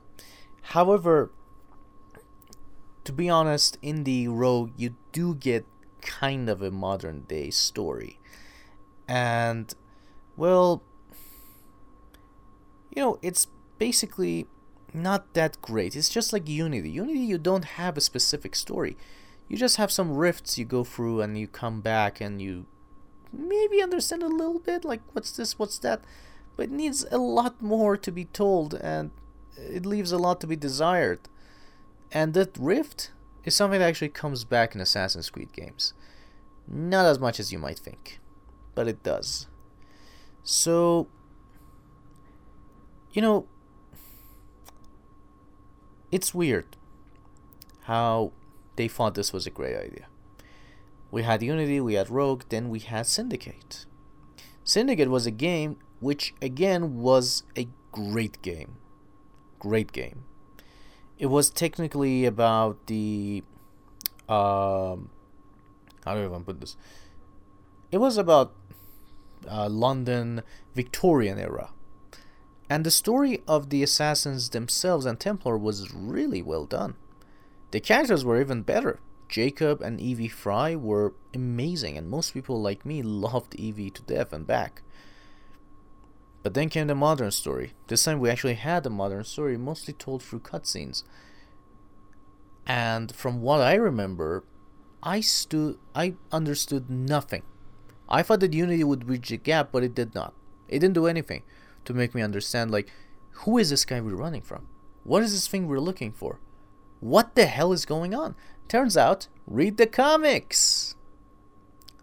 [0.62, 1.32] However,
[3.04, 5.66] to be honest, in the Rogue, you do get
[6.02, 8.20] kind of a modern day story.
[9.08, 9.74] And,
[10.38, 10.84] well,
[12.96, 14.46] you know, it's basically
[14.94, 15.96] not that great.
[15.96, 16.92] It's just like Unity.
[16.92, 18.96] Unity, you don't have a specific story.
[19.48, 22.68] You just have some rifts you go through and you come back and you
[23.34, 26.04] maybe understand a little bit, like what's this, what's that,
[26.56, 29.12] but it needs a lot more to be told and
[29.58, 31.20] it leaves a lot to be desired.
[32.12, 33.12] And that rift
[33.44, 35.94] is something that actually comes back in Assassin's Creed games.
[36.68, 38.20] Not as much as you might think,
[38.76, 39.48] but it does.
[40.44, 41.08] So,
[43.12, 43.48] you know,
[46.12, 46.78] it's weird
[47.84, 48.32] how
[48.76, 50.08] they thought this was a great idea.
[51.10, 53.86] We had Unity, we had Rogue, then we had Syndicate.
[54.64, 58.78] Syndicate was a game which, again, was a great game.
[59.62, 60.24] Great game.
[61.20, 63.44] It was technically about the.
[64.28, 65.10] Um,
[66.04, 66.76] how do I even put this?
[67.92, 68.54] It was about
[69.48, 70.42] uh, London
[70.74, 71.70] Victorian era
[72.72, 76.96] and the story of the assassins themselves and Templar was really well done.
[77.72, 79.02] The characters were even better.
[79.28, 84.32] Jacob and Evie Frye were amazing, and most people like me loved Evie to death
[84.32, 84.84] and back.
[86.44, 87.74] But then came the modern story.
[87.88, 91.04] This time we actually had a modern story, mostly told through cutscenes.
[92.66, 94.44] And from what I remember,
[95.04, 97.44] I stood I understood nothing.
[98.10, 100.34] I thought that Unity would bridge the gap, but it did not.
[100.68, 101.44] It didn't do anything
[101.86, 102.92] to make me understand like
[103.44, 104.68] who is this guy we're running from?
[105.04, 106.40] What is this thing we're looking for?
[107.00, 108.36] What the hell is going on?
[108.68, 110.96] Turns out, read the comics.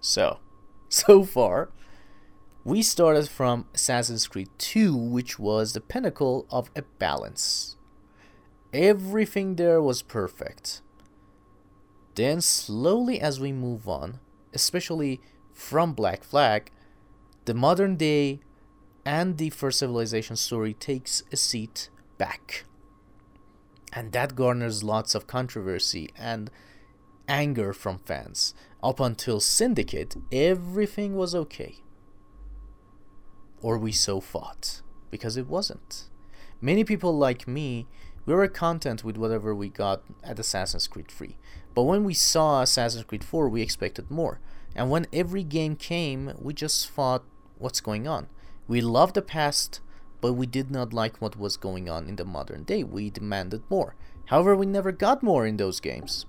[0.01, 0.39] So,
[0.89, 1.71] so far,
[2.69, 7.77] we started from Assassin's Creed 2, which was the pinnacle of a balance.
[8.75, 10.83] Everything there was perfect.
[12.15, 14.21] Then, slowly as we move on,
[14.53, 15.19] especially
[15.55, 16.71] from Black Flag,
[17.47, 18.41] the modern day
[19.03, 22.67] and the First Civilization story takes a seat back.
[23.95, 26.51] And that garners lots of controversy and
[27.27, 28.53] anger from fans.
[28.83, 31.79] Up until Syndicate, everything was okay.
[33.61, 36.09] Or we so thought, because it wasn't.
[36.61, 37.87] Many people like me,
[38.27, 41.37] we were content with whatever we got at Assassin's Creed 3.
[41.75, 44.41] But when we saw Assassin's Creed 4, we expected more.
[44.75, 47.25] And when every game came, we just thought,
[47.59, 48.29] what's going on?
[48.69, 49.81] We loved the past,
[50.21, 52.85] but we did not like what was going on in the modern day.
[52.85, 53.95] We demanded more.
[54.27, 56.27] However, we never got more in those games.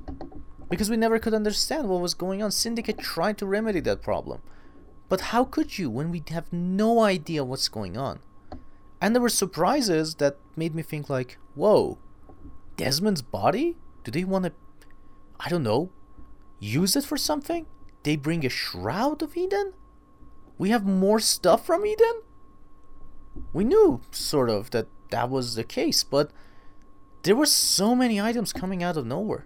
[0.69, 2.51] Because we never could understand what was going on.
[2.51, 4.41] Syndicate tried to remedy that problem.
[5.09, 8.19] But how could you when we have no idea what's going on?
[9.01, 11.97] And there were surprises that made me think like, whoa,
[12.77, 13.75] Desmond's body?
[14.03, 14.51] Do they want to,
[15.39, 15.89] I don't know,
[16.59, 17.65] use it for something?
[18.03, 19.73] They bring a Shroud of Eden?
[20.57, 22.21] We have more stuff from Eden?
[23.53, 26.31] we knew sort of that that was the case, but
[27.23, 29.45] there were so many items coming out of nowhere.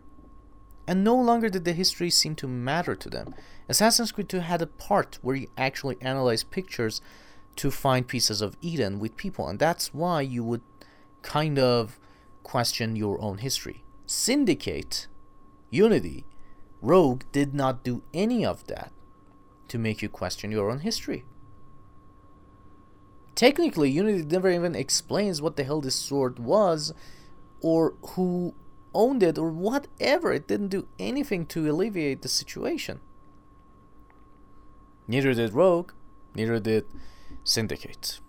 [0.86, 3.34] And no longer did the history seem to matter to them.
[3.70, 7.02] Assassin's Creed 2 had a part where you actually analyze pictures
[7.56, 10.62] to find pieces of Eden with people, and that's why you would
[11.22, 12.00] kind of
[12.44, 13.84] question your own history.
[14.06, 15.08] Syndicate,
[15.70, 16.26] Unity,
[16.82, 18.92] Rogue did not do any of that
[19.70, 21.24] to make you question your own history.
[23.36, 26.94] Technically, Unity never even explains what the hell this sword was,
[27.62, 28.54] or who
[28.94, 30.34] owned it, or whatever.
[30.34, 33.00] It didn't do anything to alleviate the situation.
[35.08, 35.92] Neither did Rogue,
[36.36, 36.86] neither did
[37.44, 38.20] Syndicate.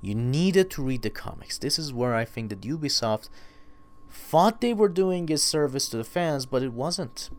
[0.00, 1.58] You needed to read the comics.
[1.58, 3.28] This is where I think that Ubisoft
[4.08, 7.30] thought they were doing a service to the fans, but it wasn't.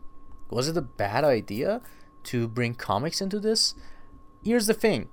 [0.50, 1.80] Was it a bad idea
[2.24, 3.74] to bring comics into this?
[4.42, 5.08] Here's the thing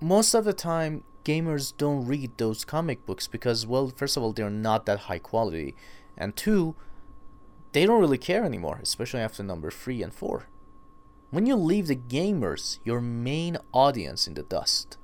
[0.00, 4.32] most of the time gamers don't read those comic books because well first of all
[4.32, 5.74] they're not that high quality.
[6.16, 6.74] And two
[7.72, 10.46] they don't really care anymore especially after number 3 and 4
[11.30, 14.98] when you leave the gamers your main audience in the dust.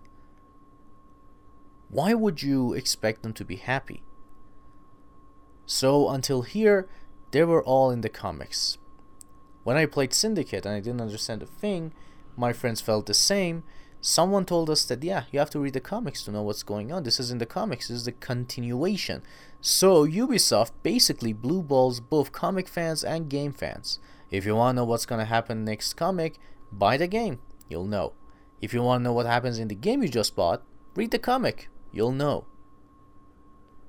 [1.89, 4.03] Why would you expect them to be happy?
[5.65, 6.89] So until here
[7.31, 8.79] they were all in the comics.
[9.65, 11.93] When i played syndicate and i didn't understand a thing
[12.37, 13.65] my friends felt the same
[14.01, 16.93] someone told us that yeah, you have to read the comics to know what's going
[16.93, 17.03] on.
[17.03, 17.89] This is in the comics.
[17.89, 19.23] This is the continuation.
[19.61, 23.99] So Ubisoft basically blue balls both comic fans and game fans.
[24.31, 26.39] If you want to know what's going to happen next comic,
[26.71, 27.41] buy the game.
[27.69, 28.13] You'll know.
[28.61, 30.63] If you want to know what happens in the game you just bought,
[30.95, 31.69] read the comic.
[31.93, 32.47] You'll know.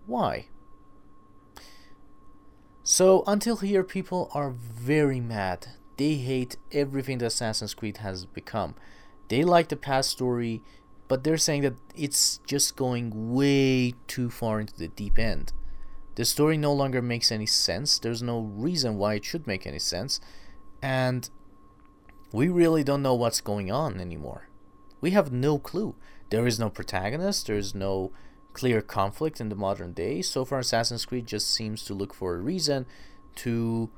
[0.06, 0.48] Why?
[2.84, 5.68] So until here, people are very mad.
[5.98, 8.74] They hate everything that Assassin's Creed has become.
[9.30, 10.62] They like the past story,
[11.08, 15.54] but they're saying that it's just going way too far into the deep end.
[16.16, 17.98] The story no longer makes any sense.
[17.98, 20.20] There's no reason why it should make any sense.
[20.82, 21.30] And
[22.34, 24.50] we really don't know what's going on anymore.
[25.00, 25.96] We have no clue.
[26.30, 28.12] There is no protagonist, there's no
[28.54, 30.22] clear conflict in the modern day.
[30.22, 32.86] So far, Assassin's Creed just seems to look for a reason
[33.38, 33.90] to,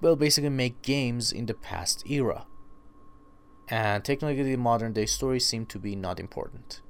[0.00, 2.46] well, basically make games in the past era.
[3.68, 6.80] And technically, the modern day stories seem to be not important.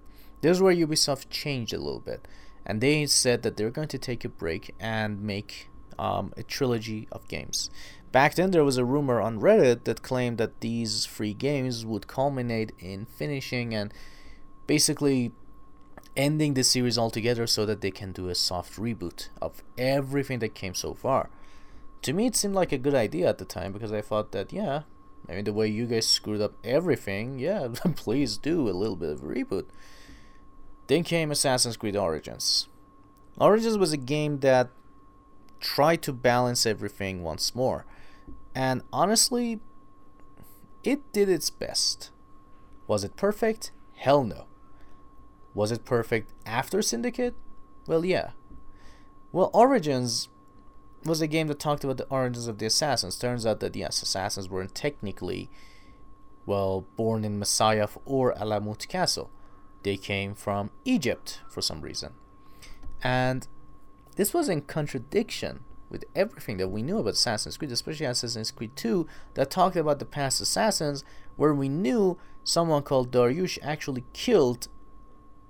[0.41, 2.27] This is where Ubisoft changed a little bit.
[2.66, 5.68] And they said that they're going to take a break and make
[5.99, 7.70] um, a trilogy of games.
[8.11, 12.07] Back then, there was a rumor on Reddit that claimed that these free games would
[12.07, 13.93] culminate in finishing and
[14.66, 15.33] basically
[16.16, 20.55] ending the series altogether so that they can do a soft reboot of everything that
[20.55, 21.29] came so far.
[22.03, 24.53] To me, it seemed like a good idea at the time because I thought that,
[24.53, 24.83] yeah,
[25.29, 29.11] I mean, the way you guys screwed up everything, yeah, please do a little bit
[29.11, 29.66] of a reboot.
[30.87, 32.68] Then came Assassin's Creed Origins.
[33.39, 34.70] Origins was a game that
[35.61, 37.87] tried to balance everything once more.
[38.55, 39.61] And honestly,
[40.85, 42.11] it did its best.
[42.87, 43.72] Was it perfect?
[43.97, 44.45] Hell no.
[45.55, 47.35] Was it perfect after Syndicate?
[47.87, 48.31] Well, yeah.
[49.33, 50.29] Well, Origins
[51.05, 53.19] was a game that talked about the origins of the assassins.
[53.19, 55.51] Turns out that, yes, assassins weren't technically,
[56.47, 59.31] well, born in Masyaf or Alamut Castle.
[59.83, 62.15] They came from Egypt for some reason.
[63.03, 63.47] And
[64.17, 68.75] this was in contradiction with everything that we knew about Assassin's Creed, especially Assassin's Creed
[68.75, 71.05] 2, that talked about the past assassins,
[71.37, 74.69] where we knew someone called Dariush actually killed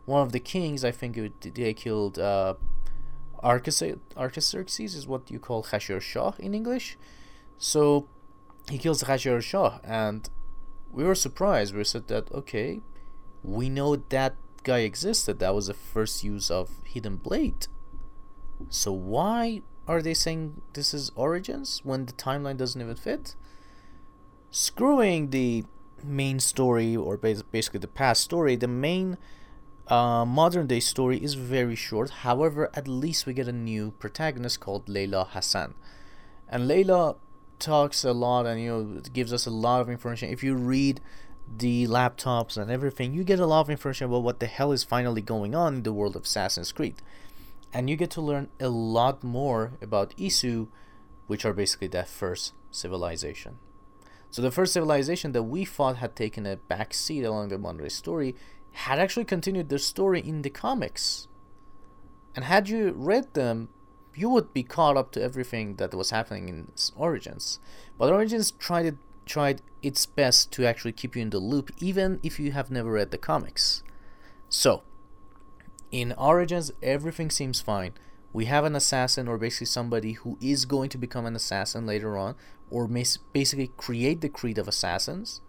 [0.06, 2.54] one of the kings, I think it, they killed uh,
[3.44, 6.96] Artaxerxes, is what you call Khashur Shah in English.
[7.58, 8.08] So
[8.70, 10.28] he kills Khashur Shah, and
[10.90, 11.74] we were surprised.
[11.74, 12.80] We said that, okay,
[13.42, 15.38] we know that guy existed.
[15.38, 17.66] That was the first use of Hidden Blade.
[18.70, 23.34] So why are they saying this is Origins when the timeline doesn't even fit?
[24.50, 25.64] Screwing the
[26.02, 29.18] main story, or basically the past story, the main
[29.88, 32.10] uh, modern day story is very short.
[32.10, 35.74] However, at least we get a new protagonist called Layla Hassan,
[36.48, 37.16] and Layla
[37.58, 40.30] talks a lot and you know gives us a lot of information.
[40.30, 41.00] If you read
[41.58, 44.84] the laptops and everything, you get a lot of information about what the hell is
[44.84, 47.02] finally going on in the world of Assassin's Creed,
[47.72, 50.68] and you get to learn a lot more about Isu,
[51.26, 53.58] which are basically that first civilization.
[54.30, 57.84] So the first civilization that we thought had taken a back seat along the modern
[57.84, 58.34] day story
[58.74, 61.28] had actually continued their story in the comics.
[62.34, 63.68] And had you read them,
[64.14, 67.60] you would be caught up to everything that was happening in Origins.
[67.98, 68.96] But Origins tried it,
[69.26, 72.92] tried its best to actually keep you in the loop, even if you have never
[72.92, 73.82] read the comics.
[74.48, 74.82] So,
[75.90, 77.94] in Origins, everything seems fine.
[78.32, 82.16] We have an assassin, or basically somebody who is going to become an assassin later
[82.18, 82.34] on,
[82.70, 85.40] or basically create the creed of assassins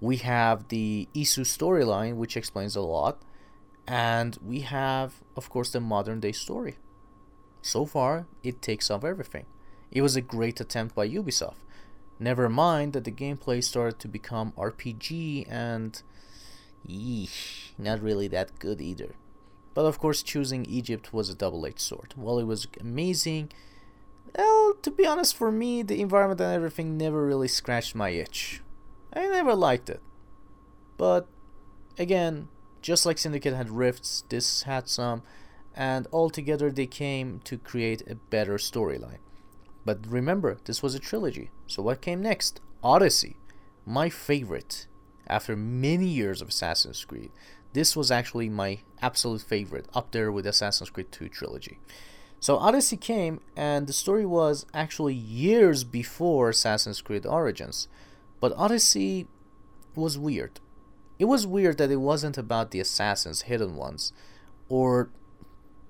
[0.00, 3.20] we have the Isu storyline, which explains a lot,
[3.86, 6.76] and we have, of course, the modern day story.
[7.62, 9.46] So far, it takes off everything.
[9.90, 11.56] It was a great attempt by Ubisoft.
[12.18, 16.02] Never mind that the gameplay started to become RPG and.
[16.88, 19.14] Eesh, not really that good either.
[19.74, 22.14] But of course, choosing Egypt was a double edged sword.
[22.16, 23.52] While it was amazing,
[24.36, 28.60] well, to be honest, for me, the environment and everything never really scratched my itch.
[29.12, 30.00] I never liked it.
[30.96, 31.26] But
[31.98, 32.48] again,
[32.82, 35.22] just like Syndicate had rifts, this had some,
[35.74, 39.18] and altogether they came to create a better storyline.
[39.84, 41.50] But remember, this was a trilogy.
[41.66, 42.60] So what came next?
[42.82, 43.36] Odyssey,
[43.86, 44.86] my favorite.
[45.26, 47.30] After many years of Assassin's Creed,
[47.74, 51.78] this was actually my absolute favorite, up there with Assassin's Creed 2 trilogy.
[52.40, 57.88] So Odyssey came, and the story was actually years before Assassin's Creed Origins.
[58.40, 59.26] But Odyssey
[59.94, 60.60] was weird.
[61.18, 64.12] It was weird that it wasn't about the assassins, hidden ones,
[64.68, 65.10] or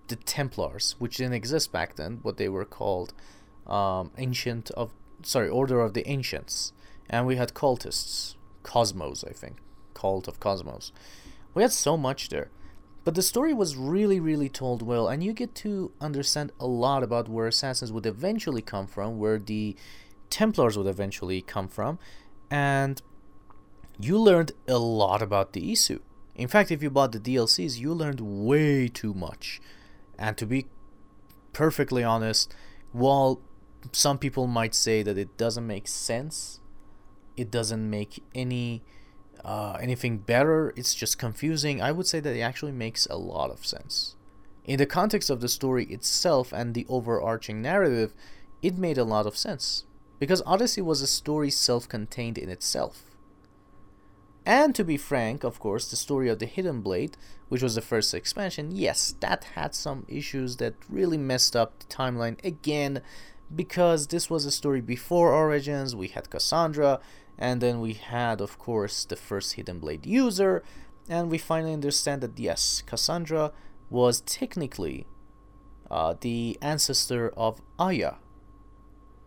[0.09, 3.12] the Templars, which didn't exist back then, but they were called
[3.66, 4.92] um, Ancient of
[5.22, 6.72] sorry, Order of the Ancients,
[7.09, 9.59] and we had cultists, Kosmos, I think,
[9.94, 10.92] cult of Kosmos.
[11.55, 12.51] We had so much there.
[13.05, 17.03] But the story was really, really told well, and you get to understand a lot
[17.03, 19.76] about where assassins would eventually come from, where the
[20.30, 21.99] Templars would eventually come from,
[22.51, 23.01] and
[23.99, 26.01] you learned a lot about the Isu.
[26.34, 29.61] In fact, if you bought the DLCs, you learned way too much.
[30.18, 30.66] And to be
[31.53, 32.55] perfectly honest,
[32.92, 33.40] while
[33.92, 36.61] some people might say that it doesn't make sense,
[37.36, 38.82] it doesn't make any
[39.44, 41.80] uh, anything better, it's just confusing.
[41.80, 44.16] I would say that it actually makes a lot of sense.
[44.64, 48.12] In the context of the story itself and the overarching narrative,
[48.62, 49.84] it made a lot of sense.
[50.19, 53.05] Because Odyssey was a story self contained in itself.
[54.45, 57.16] And to be frank, of course, the story of the Hidden Blade,
[57.49, 61.87] which was the first expansion, yes, that had some issues that really messed up the
[61.87, 63.03] timeline again
[63.55, 65.95] because this was a story before Origins.
[65.95, 67.01] We had Cassandra,
[67.39, 70.62] and then we had, of course, the first Hidden Blade user,
[71.09, 73.53] and we finally understand that yes, Cassandra
[73.91, 75.07] was technically
[75.91, 78.14] uh, the ancestor of Aya,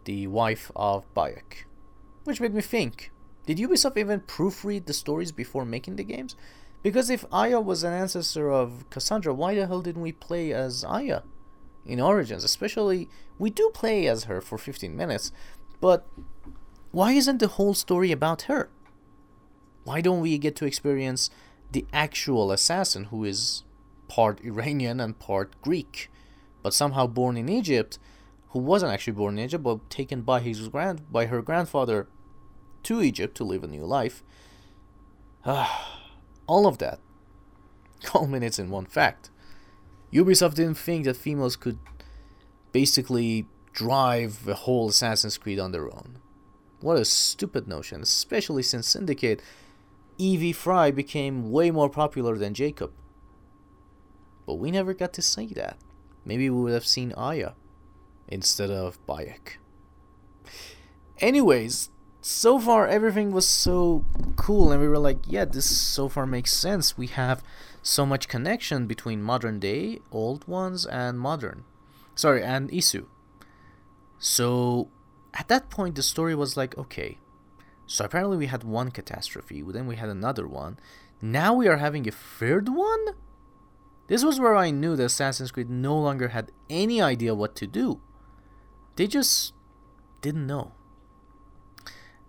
[0.05, 1.65] the wife of Bayek.
[2.23, 3.11] Which made me think
[3.45, 6.35] did Ubisoft even proofread the stories before making the games?
[6.83, 10.83] Because if Aya was an ancestor of Cassandra, why the hell didn't we play as
[10.83, 11.21] Aya
[11.85, 12.43] in Origins?
[12.43, 15.31] Especially, we do play as her for 15 minutes,
[15.79, 16.07] but
[16.91, 18.69] why isn't the whole story about her?
[19.83, 21.29] Why don't we get to experience
[21.71, 23.63] the actual assassin who is
[24.07, 26.11] part Iranian and part Greek,
[26.61, 27.97] but somehow born in Egypt,
[28.51, 32.07] who wasn't actually born in Egypt but taken by his grand by her grandfather
[32.83, 34.23] to Egypt to live a new life.
[35.45, 36.99] All of that
[38.03, 39.29] culminates in one fact.
[40.11, 41.79] Ubisoft didn't think that females could
[42.73, 46.17] basically drive a whole Assassin's Creed on their own.
[46.81, 49.41] What a stupid notion, especially since Syndicate,
[50.17, 52.91] Evie Frye became way more popular than Jacob.
[54.45, 55.77] But we never got to see that.
[56.25, 57.51] Maybe we would have seen Aya
[58.31, 59.57] instead of Bayek.
[61.19, 61.89] Anyways,
[62.21, 64.05] so far everything was so
[64.35, 66.97] cool and we were like, yeah, this so far makes sense.
[66.97, 67.43] We have
[67.83, 71.65] so much connection between modern day, old ones, and modern.
[72.15, 73.05] Sorry, and Isu.
[74.17, 74.89] So
[75.33, 77.17] at that point, the story was like, okay,
[77.87, 80.79] so apparently we had one catastrophe, then we had another one.
[81.21, 83.05] Now we are having a third one?
[84.07, 87.67] This was where I knew that Assassin's Creed no longer had any idea what to
[87.67, 88.01] do.
[88.95, 89.53] They just
[90.21, 90.73] didn't know.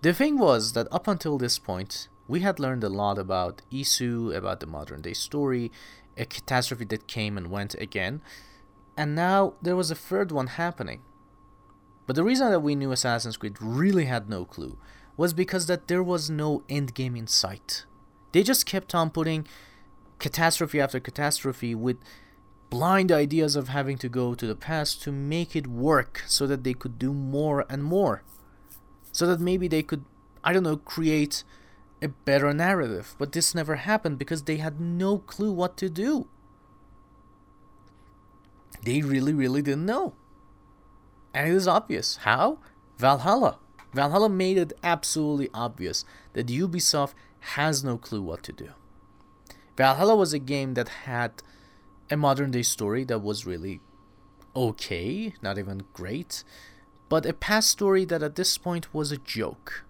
[0.02, 4.34] The thing was that up until this point, we had learned a lot about Isu,
[4.34, 5.70] about the modern day story,
[6.16, 8.20] a catastrophe that came and went again,
[8.96, 11.02] and now there was a third one happening.
[12.06, 14.76] But the reason that we knew Assassin's Creed really had no clue
[15.16, 17.84] was because that there was no endgame in sight.
[18.32, 19.46] They just kept on putting
[20.18, 21.98] catastrophe after catastrophe with
[22.72, 26.64] blind ideas of having to go to the past to make it work so that
[26.64, 28.22] they could do more and more.
[29.12, 30.06] So that maybe they could,
[30.42, 31.44] I don't know, create
[32.00, 33.14] a better narrative.
[33.18, 36.28] But this never happened because they had no clue what to do.
[38.82, 40.14] They really, really didn't know.
[41.34, 42.20] And it is obvious.
[42.22, 42.58] How?
[42.96, 43.58] Valhalla.
[43.92, 48.70] Valhalla made it absolutely obvious that Ubisoft has no clue what to do.
[49.76, 51.42] Valhalla was a game that had
[52.12, 53.80] a modern day story that was really
[54.54, 56.44] okay, not even great,
[57.08, 59.84] but a past story that at this point was a joke.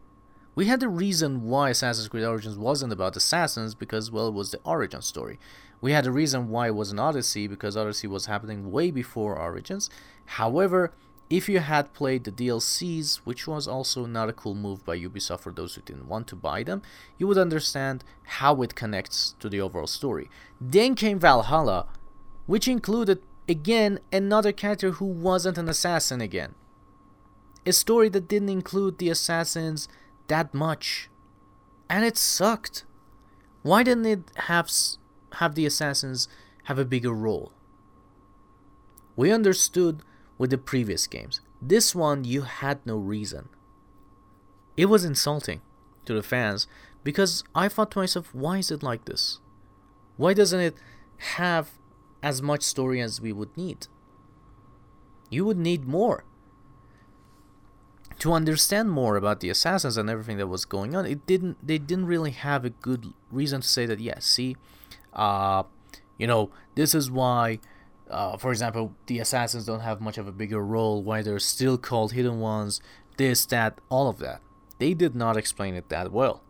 [0.55, 4.53] We had a reason why Assassin's Creed Origins wasn't about assassins because, well, it was
[4.53, 5.41] the origin story.
[5.81, 9.37] We had a reason why it was an Odyssey because Odyssey was happening way before
[9.37, 9.91] Origins.
[10.27, 10.93] However,
[11.29, 15.41] if you had played the DLCs, which was also not a cool move by Ubisoft
[15.41, 16.83] for those who didn't want to buy them,
[17.19, 20.29] you would understand how it connects to the overall story.
[20.61, 21.87] Then came Valhalla,
[22.47, 26.55] which included again another character who wasn't an assassin again.
[27.67, 29.89] A story that didn't include the assassins
[30.29, 31.09] that much.
[31.89, 32.85] And it sucked.
[33.63, 34.71] Why didn't it have
[35.35, 36.29] have the assassins
[36.65, 37.53] have a bigger role?
[39.15, 40.03] We understood
[40.39, 41.41] with the previous games.
[41.61, 43.49] This one, you had no reason.
[44.77, 45.61] It was insulting
[46.07, 46.67] to the fans
[47.05, 49.39] because I thought to myself, why is it like this?
[50.17, 50.77] Why doesn't it
[51.37, 51.71] have
[52.23, 53.87] as much story as we would need?
[55.31, 56.25] You would need more.
[58.19, 61.79] To understand more about the assassins and everything that was going on, it didn't they
[61.79, 64.57] didn't really have a good reason to say that yes, yeah, see,
[65.13, 65.63] uh,
[66.19, 67.59] you know, this is why
[68.11, 71.79] uh, for example, the assassins don't have much of a bigger role, why they're still
[71.79, 72.81] called hidden ones,
[73.17, 74.43] this, that, all of that.
[74.79, 76.43] They did not explain it that well.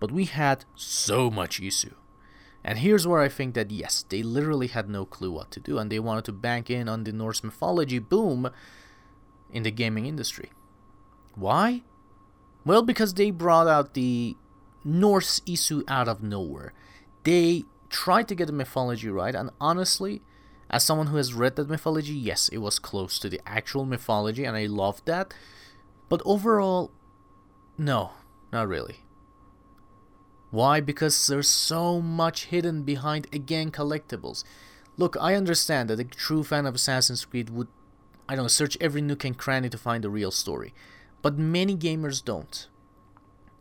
[0.00, 1.92] but we had so much Isu.
[2.64, 5.78] And here's where I think that yes, they literally had no clue what to do,
[5.78, 8.50] and they wanted to bank in on the Norse mythology boom
[9.50, 10.50] in the gaming industry.
[11.34, 11.82] Why?
[12.64, 14.36] Well, because they brought out the
[14.84, 16.72] Norse Isu out of nowhere.
[17.24, 20.22] They tried to get the mythology right, and honestly,
[20.70, 24.44] as someone who has read that mythology, yes, it was close to the actual mythology,
[24.44, 25.34] and I loved that.
[26.08, 26.90] But overall,
[27.76, 28.12] no,
[28.52, 29.00] not really.
[30.52, 30.80] Why?
[30.80, 34.44] Because there's so much hidden behind, again, collectibles.
[34.98, 37.68] Look, I understand that a true fan of Assassin's Creed would,
[38.28, 40.74] I don't know, search every nook and cranny to find the real story.
[41.22, 42.68] But many gamers don't.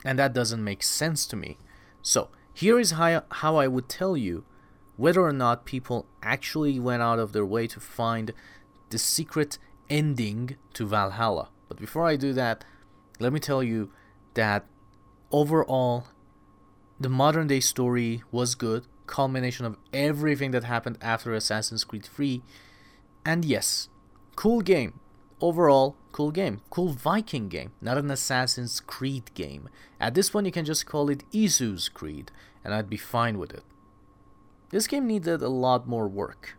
[0.04, 1.58] And that doesn't make sense to me.
[2.02, 4.44] So, here is how, how I would tell you
[4.98, 8.34] whether or not people actually went out of their way to find
[8.90, 9.58] the secret
[9.90, 11.48] ending to Valhalla.
[11.70, 12.66] But before I do that,
[13.18, 13.92] let me tell you
[14.34, 14.66] that
[15.32, 16.08] overall,
[17.02, 22.42] the modern day story was good, culmination of everything that happened after Assassin's Creed 3.
[23.26, 23.90] And yes,
[24.36, 25.00] cool game.
[25.40, 26.62] Overall, cool game.
[26.70, 29.70] Cool Viking game, not an Assassin's Creed game.
[30.00, 32.32] At this point, you can just call it Isu's Creed,
[32.64, 33.64] and I'd be fine with it.
[34.70, 36.56] This game needed a lot more work.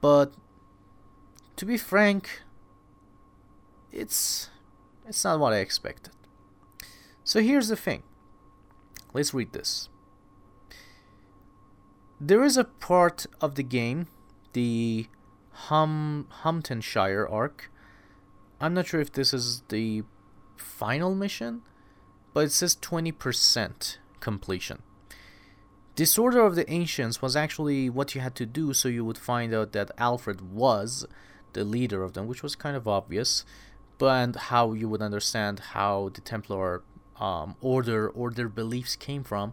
[0.00, 0.34] But
[1.56, 2.42] to be frank,
[3.92, 4.50] it's
[5.06, 6.12] it's not what I expected.
[7.24, 8.02] So here's the thing.
[9.12, 9.88] Let's read this.
[12.20, 14.06] There is a part of the game,
[14.52, 15.06] the
[15.50, 17.70] hum Hamtunscire arc.
[18.60, 20.04] I'm not sure if this is the
[20.56, 21.62] final mission,
[22.32, 24.82] but it says 20% completion.
[25.94, 29.52] Disorder of the Ancients was actually what you had to do so you would find
[29.52, 31.06] out that Alfred was
[31.52, 33.44] the leader of them, which was kind of obvious,
[33.98, 36.82] but how you would understand how the Templar
[37.20, 39.52] um, order or their beliefs came from,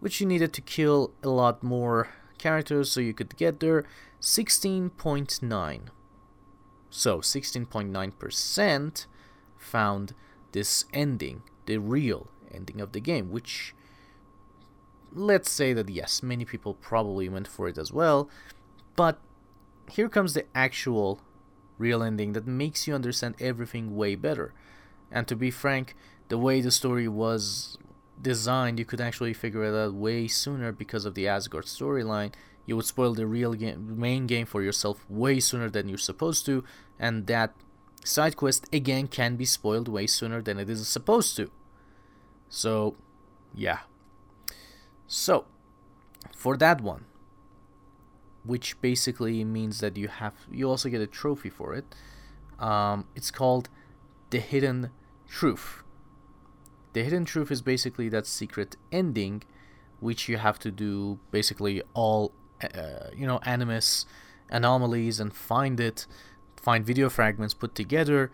[0.00, 2.08] which you needed to kill a lot more
[2.38, 3.84] characters so you could get there.
[4.20, 5.80] 16.9.
[6.90, 9.06] So 16.9%
[9.56, 10.14] found
[10.52, 13.74] this ending, the real ending of the game, which
[15.14, 18.28] let's say that yes, many people probably went for it as well,
[18.96, 19.20] but
[19.90, 21.20] here comes the actual
[21.78, 24.52] real ending that makes you understand everything way better.
[25.10, 25.94] And to be frank,
[26.28, 27.78] the way the story was
[28.20, 32.32] designed, you could actually figure it out way sooner because of the Asgard storyline.
[32.64, 36.46] You would spoil the real game, main game for yourself way sooner than you're supposed
[36.46, 36.64] to,
[36.98, 37.54] and that
[38.04, 41.50] side quest again can be spoiled way sooner than it is supposed to.
[42.48, 42.94] So,
[43.54, 43.80] yeah.
[45.06, 45.46] So,
[46.34, 47.06] for that one,
[48.44, 51.84] which basically means that you have you also get a trophy for it.
[52.58, 53.68] Um, it's called
[54.30, 54.90] the Hidden
[55.28, 55.81] Truth.
[56.92, 59.42] The Hidden Truth is basically that secret ending,
[60.00, 62.32] which you have to do basically all
[62.62, 64.06] uh, you know animus
[64.50, 66.06] anomalies and find it,
[66.56, 68.30] find video fragments put together.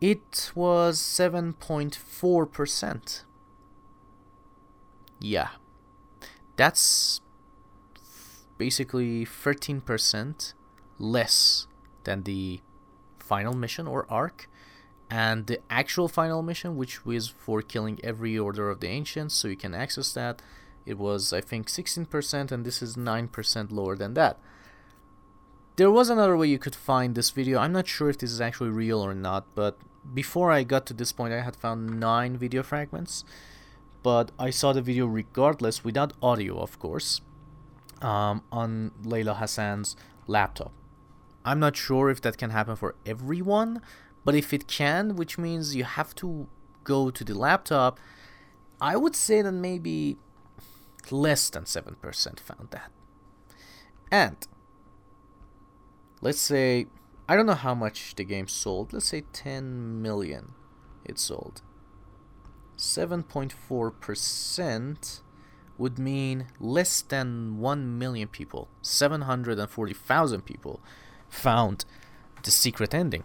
[0.00, 3.24] It was seven point four percent.
[5.20, 5.50] Yeah,
[6.56, 7.20] that's
[8.58, 10.54] basically 13%
[10.98, 11.66] less
[12.04, 12.60] than the
[13.18, 14.48] final mission or arc.
[15.10, 19.48] And the actual final mission, which was for killing every Order of the Ancients, so
[19.48, 20.42] you can access that,
[20.84, 24.38] it was, I think, 16%, and this is 9% lower than that.
[25.76, 27.58] There was another way you could find this video.
[27.58, 29.78] I'm not sure if this is actually real or not, but
[30.14, 33.24] before I got to this point, I had found 9 video fragments
[34.06, 37.22] but I saw the video regardless without audio, of course,
[38.00, 39.96] um, on Layla Hassan's
[40.28, 40.70] laptop.
[41.44, 43.82] I'm not sure if that can happen for everyone,
[44.26, 46.48] but if it can, which means you have to
[46.82, 48.00] go to the laptop,
[48.80, 50.16] I would say that maybe
[51.12, 52.90] less than 7% found that.
[54.10, 54.44] And
[56.20, 56.86] let's say,
[57.28, 60.54] I don't know how much the game sold, let's say 10 million
[61.04, 61.62] it sold.
[62.76, 65.20] 7.4%
[65.78, 70.80] would mean less than 1 million people, 740,000 people,
[71.28, 71.84] found
[72.42, 73.22] the secret ending.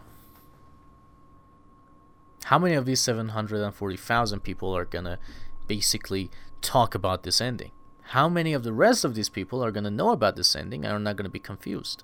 [2.45, 5.19] How many of these 740,000 people are gonna
[5.67, 6.29] basically
[6.61, 7.71] talk about this ending?
[8.11, 10.93] How many of the rest of these people are gonna know about this ending and
[10.93, 12.03] are not gonna be confused?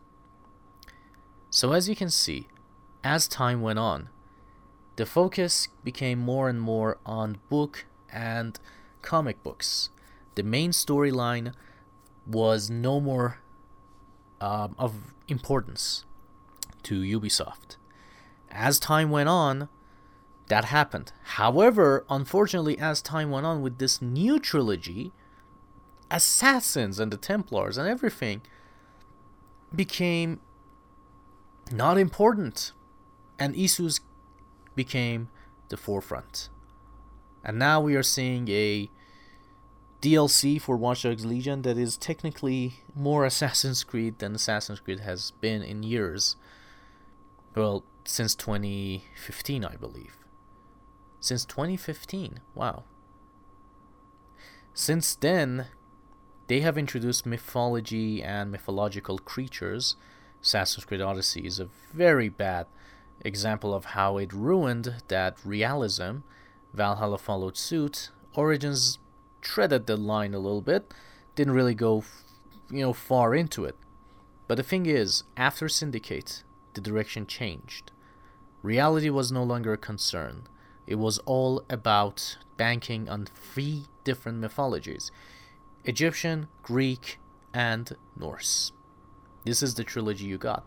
[1.50, 2.48] So, as you can see,
[3.04, 4.10] as time went on,
[4.96, 8.60] the focus became more and more on book and
[9.02, 9.90] comic books.
[10.36, 11.54] The main storyline
[12.26, 13.40] was no more
[14.42, 16.06] um, of importance
[16.84, 17.78] to Ubisoft.
[18.52, 19.70] As time went on,
[20.48, 21.12] that happened.
[21.24, 25.12] However, unfortunately, as time went on with this new trilogy,
[26.10, 28.42] assassins and the Templars and everything
[29.76, 30.40] became
[31.72, 32.72] not important,
[33.38, 34.00] and Isu's
[34.76, 35.30] became
[35.70, 36.50] the forefront.
[37.44, 38.90] And now we are seeing a
[40.02, 45.32] DLC for Watch Dogs Legion that is technically more Assassin's Creed than Assassin's Creed has
[45.32, 46.36] been in years.
[47.56, 50.27] Well, since 2015, I believe.
[51.20, 52.84] Since 2015, wow.
[54.74, 55.68] Since then,
[56.48, 59.96] they have introduced mythology and mythological creatures.
[60.42, 62.68] Assassin's Odyssey is a very bad
[63.22, 66.18] example of how it ruined that realism.
[66.74, 68.12] Valhalla followed suit.
[68.36, 69.00] Origins
[69.42, 70.94] treaded the line a little bit,
[71.36, 72.04] didn't really go,
[72.70, 73.76] you know, far into it.
[74.48, 76.44] But the thing is, after Syndicate,
[76.74, 77.92] the direction changed.
[78.62, 80.44] Reality was no longer a concern.
[80.88, 85.12] It was all about banking on three different mythologies
[85.84, 87.20] Egyptian, Greek,
[87.54, 88.72] and Norse.
[89.46, 90.66] This is the trilogy you got.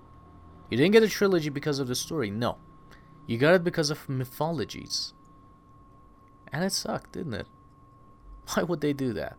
[0.71, 2.59] You didn't get a trilogy because of the story, no.
[3.27, 5.13] You got it because of mythologies.
[6.53, 7.47] And it sucked, didn't it?
[8.55, 9.37] Why would they do that?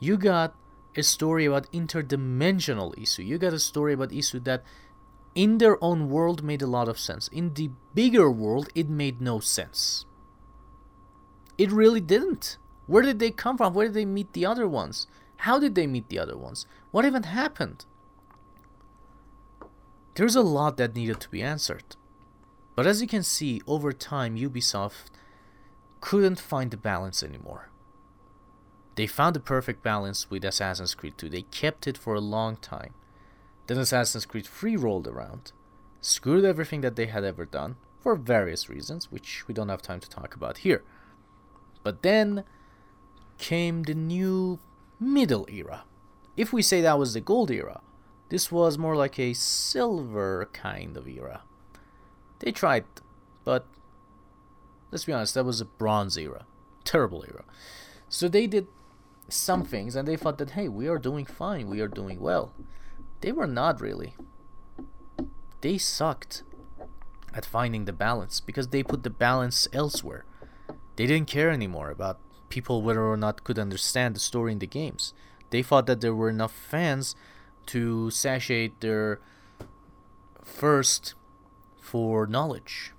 [0.00, 0.54] You got
[0.96, 3.24] a story about interdimensional Isu.
[3.26, 4.62] You got a story about Isu that
[5.38, 7.28] in their own world made a lot of sense.
[7.28, 10.04] In the bigger world, it made no sense.
[11.56, 12.58] It really didn't.
[12.88, 13.72] Where did they come from?
[13.72, 15.06] Where did they meet the other ones?
[15.46, 16.66] How did they meet the other ones?
[16.90, 17.84] What even happened?
[20.16, 21.94] There's a lot that needed to be answered.
[22.74, 25.06] But as you can see, over time, Ubisoft
[26.00, 27.70] couldn't find the balance anymore.
[28.96, 31.28] They found the perfect balance with Assassin's Creed 2.
[31.28, 32.94] They kept it for a long time.
[33.68, 35.52] Then Assassin's Creed 3 rolled around,
[36.00, 40.00] screwed everything that they had ever done, for various reasons, which we don't have time
[40.00, 40.82] to talk about here.
[41.82, 42.44] But then
[43.36, 44.58] came the new
[44.98, 45.84] middle era.
[46.36, 47.80] If we say that was the gold era,
[48.30, 51.42] this was more like a silver kind of era.
[52.38, 52.84] They tried,
[53.44, 53.66] but
[54.90, 56.46] let's be honest, that was a bronze era.
[56.84, 57.44] Terrible era.
[58.08, 58.68] So they did
[59.28, 62.52] some things and they thought that, hey, we are doing fine, we are doing well.
[63.20, 64.14] They were not really.
[65.60, 66.44] They sucked
[67.34, 70.24] at finding the balance because they put the balance elsewhere.
[70.96, 74.66] They didn't care anymore about people whether or not could understand the story in the
[74.66, 75.12] games.
[75.50, 77.14] They thought that there were enough fans
[77.66, 79.20] to satiate their
[80.42, 81.14] thirst
[81.80, 82.92] for knowledge.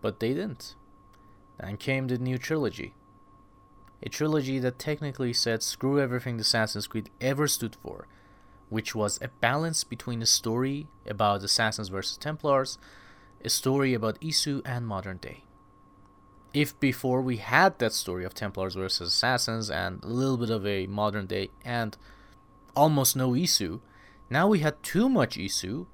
[0.00, 0.74] But they didn't.
[1.58, 2.94] And came the new trilogy.
[4.02, 8.08] A trilogy that technically said screw everything the Assassin's Creed ever stood for
[8.72, 12.78] which was a balance between a story about assassins versus Templars,
[13.44, 15.44] a story about Isu and modern day.
[16.54, 20.66] If before we had that story of Templars versus assassins and a little bit of
[20.66, 21.96] a modern day and
[22.74, 23.80] almost no Isu,
[24.30, 25.86] now we had too much Isu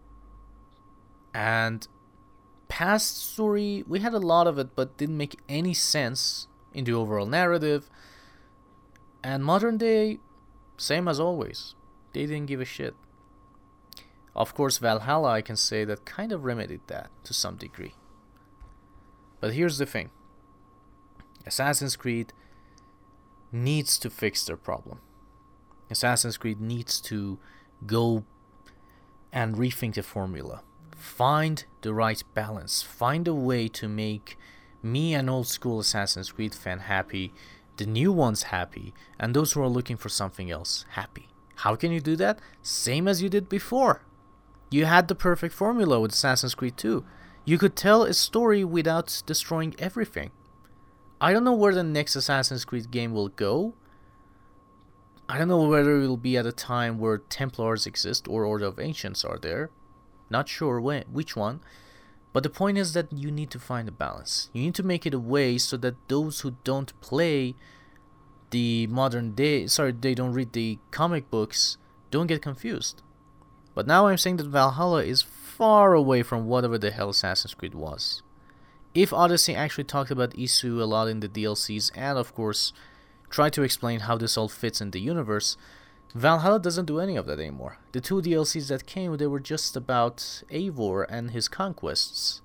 [1.35, 1.89] and
[2.69, 6.93] past story we had a lot of it but didn't make any sense in the
[6.93, 7.91] overall narrative
[9.25, 10.19] and modern day
[10.77, 11.75] same as always
[12.13, 12.95] they didn't give a shit.
[14.35, 17.95] Of course, Valhalla, I can say that kind of remedied that to some degree.
[19.41, 20.11] But here's the thing
[21.47, 22.33] Assassin's Creed
[23.51, 25.01] needs to fix their problem.
[25.91, 27.39] Assassin's Creed needs to
[27.87, 28.25] go
[29.33, 30.63] and rethink the formula.
[30.97, 32.83] Find the right balance.
[32.83, 34.37] Find a way to make
[34.83, 37.33] me, an old school Assassin's Creed fan, happy,
[37.77, 41.28] the new ones happy, and those who are looking for something else happy.
[41.59, 42.39] How can you do that?
[42.63, 44.03] Same as you did before.
[44.71, 47.05] You had the perfect formula with Assassin's Creed 2.
[47.45, 50.31] You could tell a story without destroying everything.
[51.21, 53.75] I don't know where the next Assassin's Creed game will go.
[55.29, 58.67] I don't know whether it will be at a time where Templars exist or Order
[58.67, 59.71] of Ancients are there.
[60.31, 61.61] Not sure when, which one.
[62.33, 64.49] But the point is that you need to find a balance.
[64.53, 67.57] You need to make it a way so that those who don't play
[68.51, 71.77] the modern day sorry they don't read the comic books
[72.11, 73.03] don't get confused.
[73.75, 77.75] But now i'm saying that valhalla is far away from whatever the hell assassin's creed
[77.75, 78.23] was.
[78.95, 82.73] If odyssey actually talked about isu a lot in the dlcs and of course
[83.31, 85.57] tried to explain how this all fits in the universe
[86.15, 87.79] valhalla doesn't do any of that anymore.
[87.93, 90.17] The two dlcs that came they were just about
[90.51, 92.41] eivor and his conquests.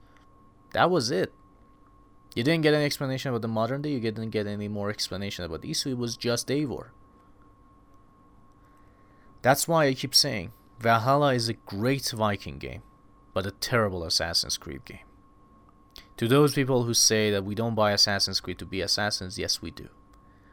[0.74, 1.34] That was it
[2.36, 5.46] you didn't get any explanation about the modern day, you didn't get any more explanation
[5.46, 6.90] about Isu, it was just Eivor.
[9.42, 12.82] That's why I keep saying Valhalla is a great Viking game,
[13.34, 15.06] but a terrible Assassin's Creed game.
[16.18, 19.62] To those people who say that we don't buy Assassin's Creed to be assassins, yes,
[19.62, 19.90] we do.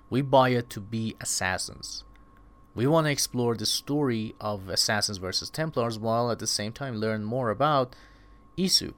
[0.08, 2.04] We buy it to be assassins.
[2.74, 6.96] We want to explore the story of Assassins versus Templars while at the same time
[6.96, 7.94] learn more about
[8.56, 8.94] Isu.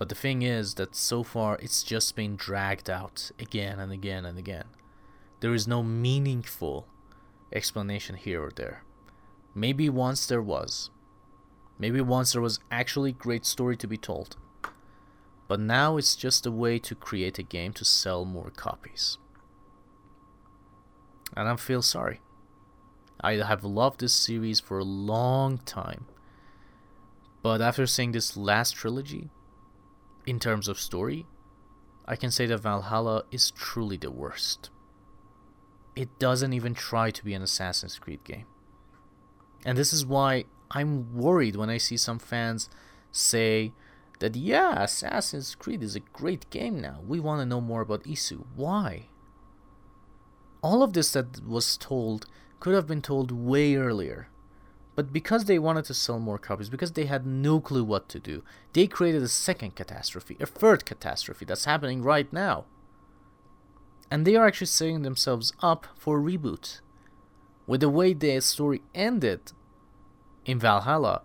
[0.00, 4.24] But the thing is that so far it's just been dragged out again and again
[4.24, 4.64] and again.
[5.40, 6.86] There is no meaningful
[7.52, 8.82] explanation here or there.
[9.54, 10.88] Maybe once there was.
[11.78, 14.38] Maybe once there was actually great story to be told.
[15.48, 19.18] But now it's just a way to create a game to sell more copies.
[21.36, 22.22] And I feel sorry.
[23.20, 26.06] I have loved this series for a long time.
[27.42, 29.28] But after seeing this last trilogy,
[30.26, 31.26] in terms of story,
[32.06, 34.70] I can say that Valhalla is truly the worst
[36.00, 38.46] it doesn't even try to be an Assassin's Creed game.
[39.66, 42.70] And this is why I'm worried when I see some fans
[43.12, 43.74] say
[44.20, 47.00] that, yeah, Assassin's Creed is a great game now.
[47.06, 48.46] We want to know more about Isu.
[48.56, 49.08] Why?
[50.62, 52.24] All of this that was told
[52.60, 54.28] could have been told way earlier.
[55.00, 58.18] But because they wanted to sell more copies, because they had no clue what to
[58.18, 58.44] do,
[58.74, 62.66] they created a second catastrophe, a third catastrophe that's happening right now
[64.10, 66.80] and they are actually setting themselves up for a reboot.
[67.66, 69.52] With the way the story ended
[70.44, 71.22] in Valhalla,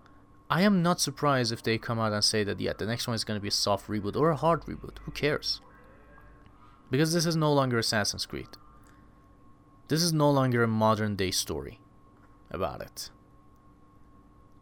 [0.49, 3.15] I am not surprised if they come out and say that, yeah, the next one
[3.15, 4.99] is going to be a soft reboot or a hard reboot.
[5.03, 5.59] Who cares?
[6.91, 8.49] Because this is no longer Assassin's Creed.
[9.87, 11.79] This is no longer a modern day story
[12.51, 13.09] about it.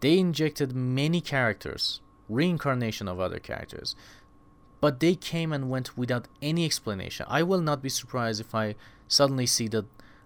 [0.04, 3.96] They injected many characters, reincarnation of other characters,
[4.82, 7.26] but they came and went without any explanation.
[7.30, 8.76] I will not be surprised if I
[9.08, 9.86] suddenly see that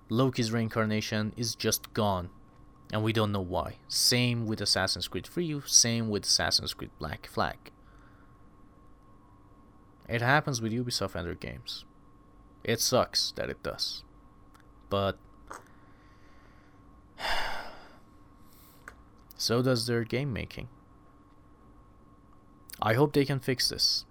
[0.10, 2.32] Loki's reincarnation is just gone
[2.92, 3.76] and we don't know why.
[3.88, 7.72] Same with Assassin's Creed 3, same with Assassin's Creed Black Flag.
[10.10, 11.86] It happens with Ubisoft and their games.
[12.64, 14.04] It sucks that it does.
[14.90, 15.20] But
[19.38, 20.68] so does their game making.
[22.82, 24.06] I hope they can fix this.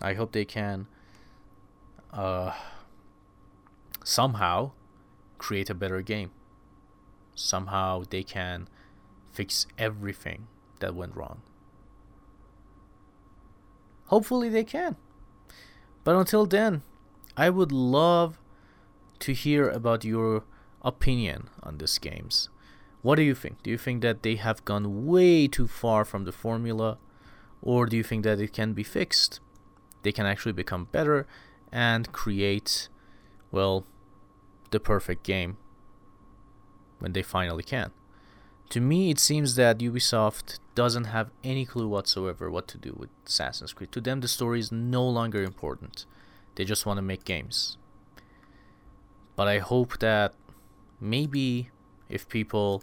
[0.00, 0.86] I hope they can
[2.12, 2.52] uh,
[4.04, 4.72] somehow
[5.38, 6.30] create a better game.
[7.34, 8.68] Somehow they can
[9.32, 10.48] fix everything
[10.80, 11.42] that went wrong.
[14.06, 14.96] Hopefully they can.
[16.04, 16.82] But until then,
[17.36, 18.38] I would love
[19.20, 20.44] to hear about your
[20.82, 22.50] opinion on these games.
[23.02, 23.62] What do you think?
[23.62, 26.98] Do you think that they have gone way too far from the formula?
[27.60, 29.40] Or do you think that it can be fixed?
[30.02, 31.26] they can actually become better
[31.70, 32.88] and create,
[33.50, 33.86] well,
[34.70, 35.56] the perfect game
[36.98, 37.90] when they finally can.
[38.70, 43.10] To me, it seems that Ubisoft doesn't have any clue whatsoever what to do with
[43.26, 43.92] Assassin's Creed.
[43.92, 46.06] To them, the story is no longer important.
[46.54, 47.76] They just want to make games.
[49.36, 50.34] But I hope that
[51.00, 51.70] maybe
[52.08, 52.82] if people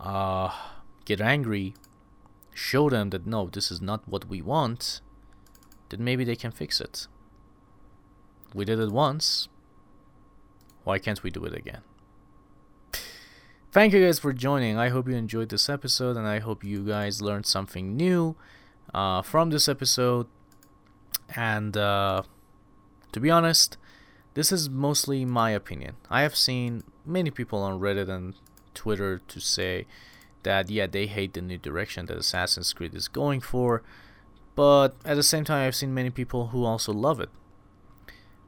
[0.00, 0.50] uh,
[1.04, 1.74] get angry,
[2.54, 5.00] show them that no, this is not what we want,
[5.90, 7.06] then maybe they can fix it.
[8.54, 9.48] We did it once.
[10.84, 11.82] Why can't we do it again?
[13.72, 14.76] Thank you guys for joining.
[14.76, 18.34] I hope you enjoyed this episode and I hope you guys learned something new
[18.92, 20.26] uh, from this episode.
[21.36, 22.22] And uh,
[23.12, 23.76] to be honest,
[24.34, 25.96] this is mostly my opinion.
[26.08, 28.34] I have seen many people on Reddit and
[28.74, 29.86] Twitter to say
[30.42, 33.82] that, yeah, they hate the new direction that Assassin's Creed is going for
[34.60, 37.30] but at the same time, I've seen many people who also love it.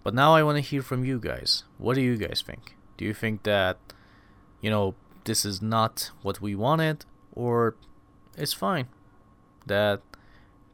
[0.03, 1.64] But now I want to hear from you guys.
[1.79, 2.77] What do you guys think?
[2.99, 3.79] Do you think that,
[4.61, 4.95] you know,
[5.25, 7.77] this is not what we wanted, or
[8.37, 8.89] it's fine
[9.64, 10.03] that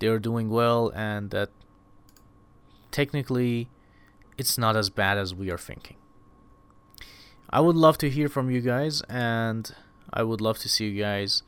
[0.01, 1.51] they're doing well and that
[2.91, 3.69] technically
[4.39, 5.98] it's not as bad as we are thinking?
[7.51, 9.75] I would love to hear from you guys, and
[10.13, 11.43] I would love to see you guys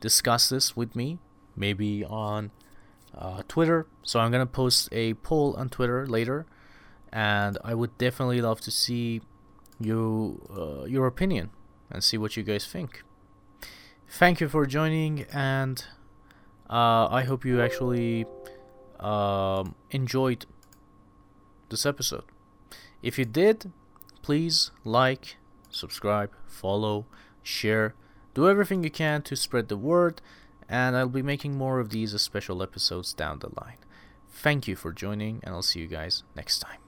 [0.00, 1.18] discuss this with me,
[1.56, 2.50] maybe on
[3.16, 3.86] uh, Twitter.
[4.02, 6.46] So I'm gonna post a poll on Twitter later,
[7.12, 9.22] and I would definitely love to see
[9.80, 11.50] you uh, your opinion
[11.90, 13.02] and see what you guys think.
[14.06, 15.82] Thank you for joining, and
[16.68, 18.26] uh, I hope you actually
[19.00, 20.44] um, enjoyed
[21.70, 22.24] this episode.
[23.02, 23.72] If you did,
[24.20, 25.37] please like,
[25.78, 27.06] subscribe, follow,
[27.42, 27.94] share,
[28.34, 30.20] do everything you can to spread the word
[30.68, 33.78] and I'll be making more of these special episodes down the line.
[34.30, 36.87] Thank you for joining, and I'll see you guys next time.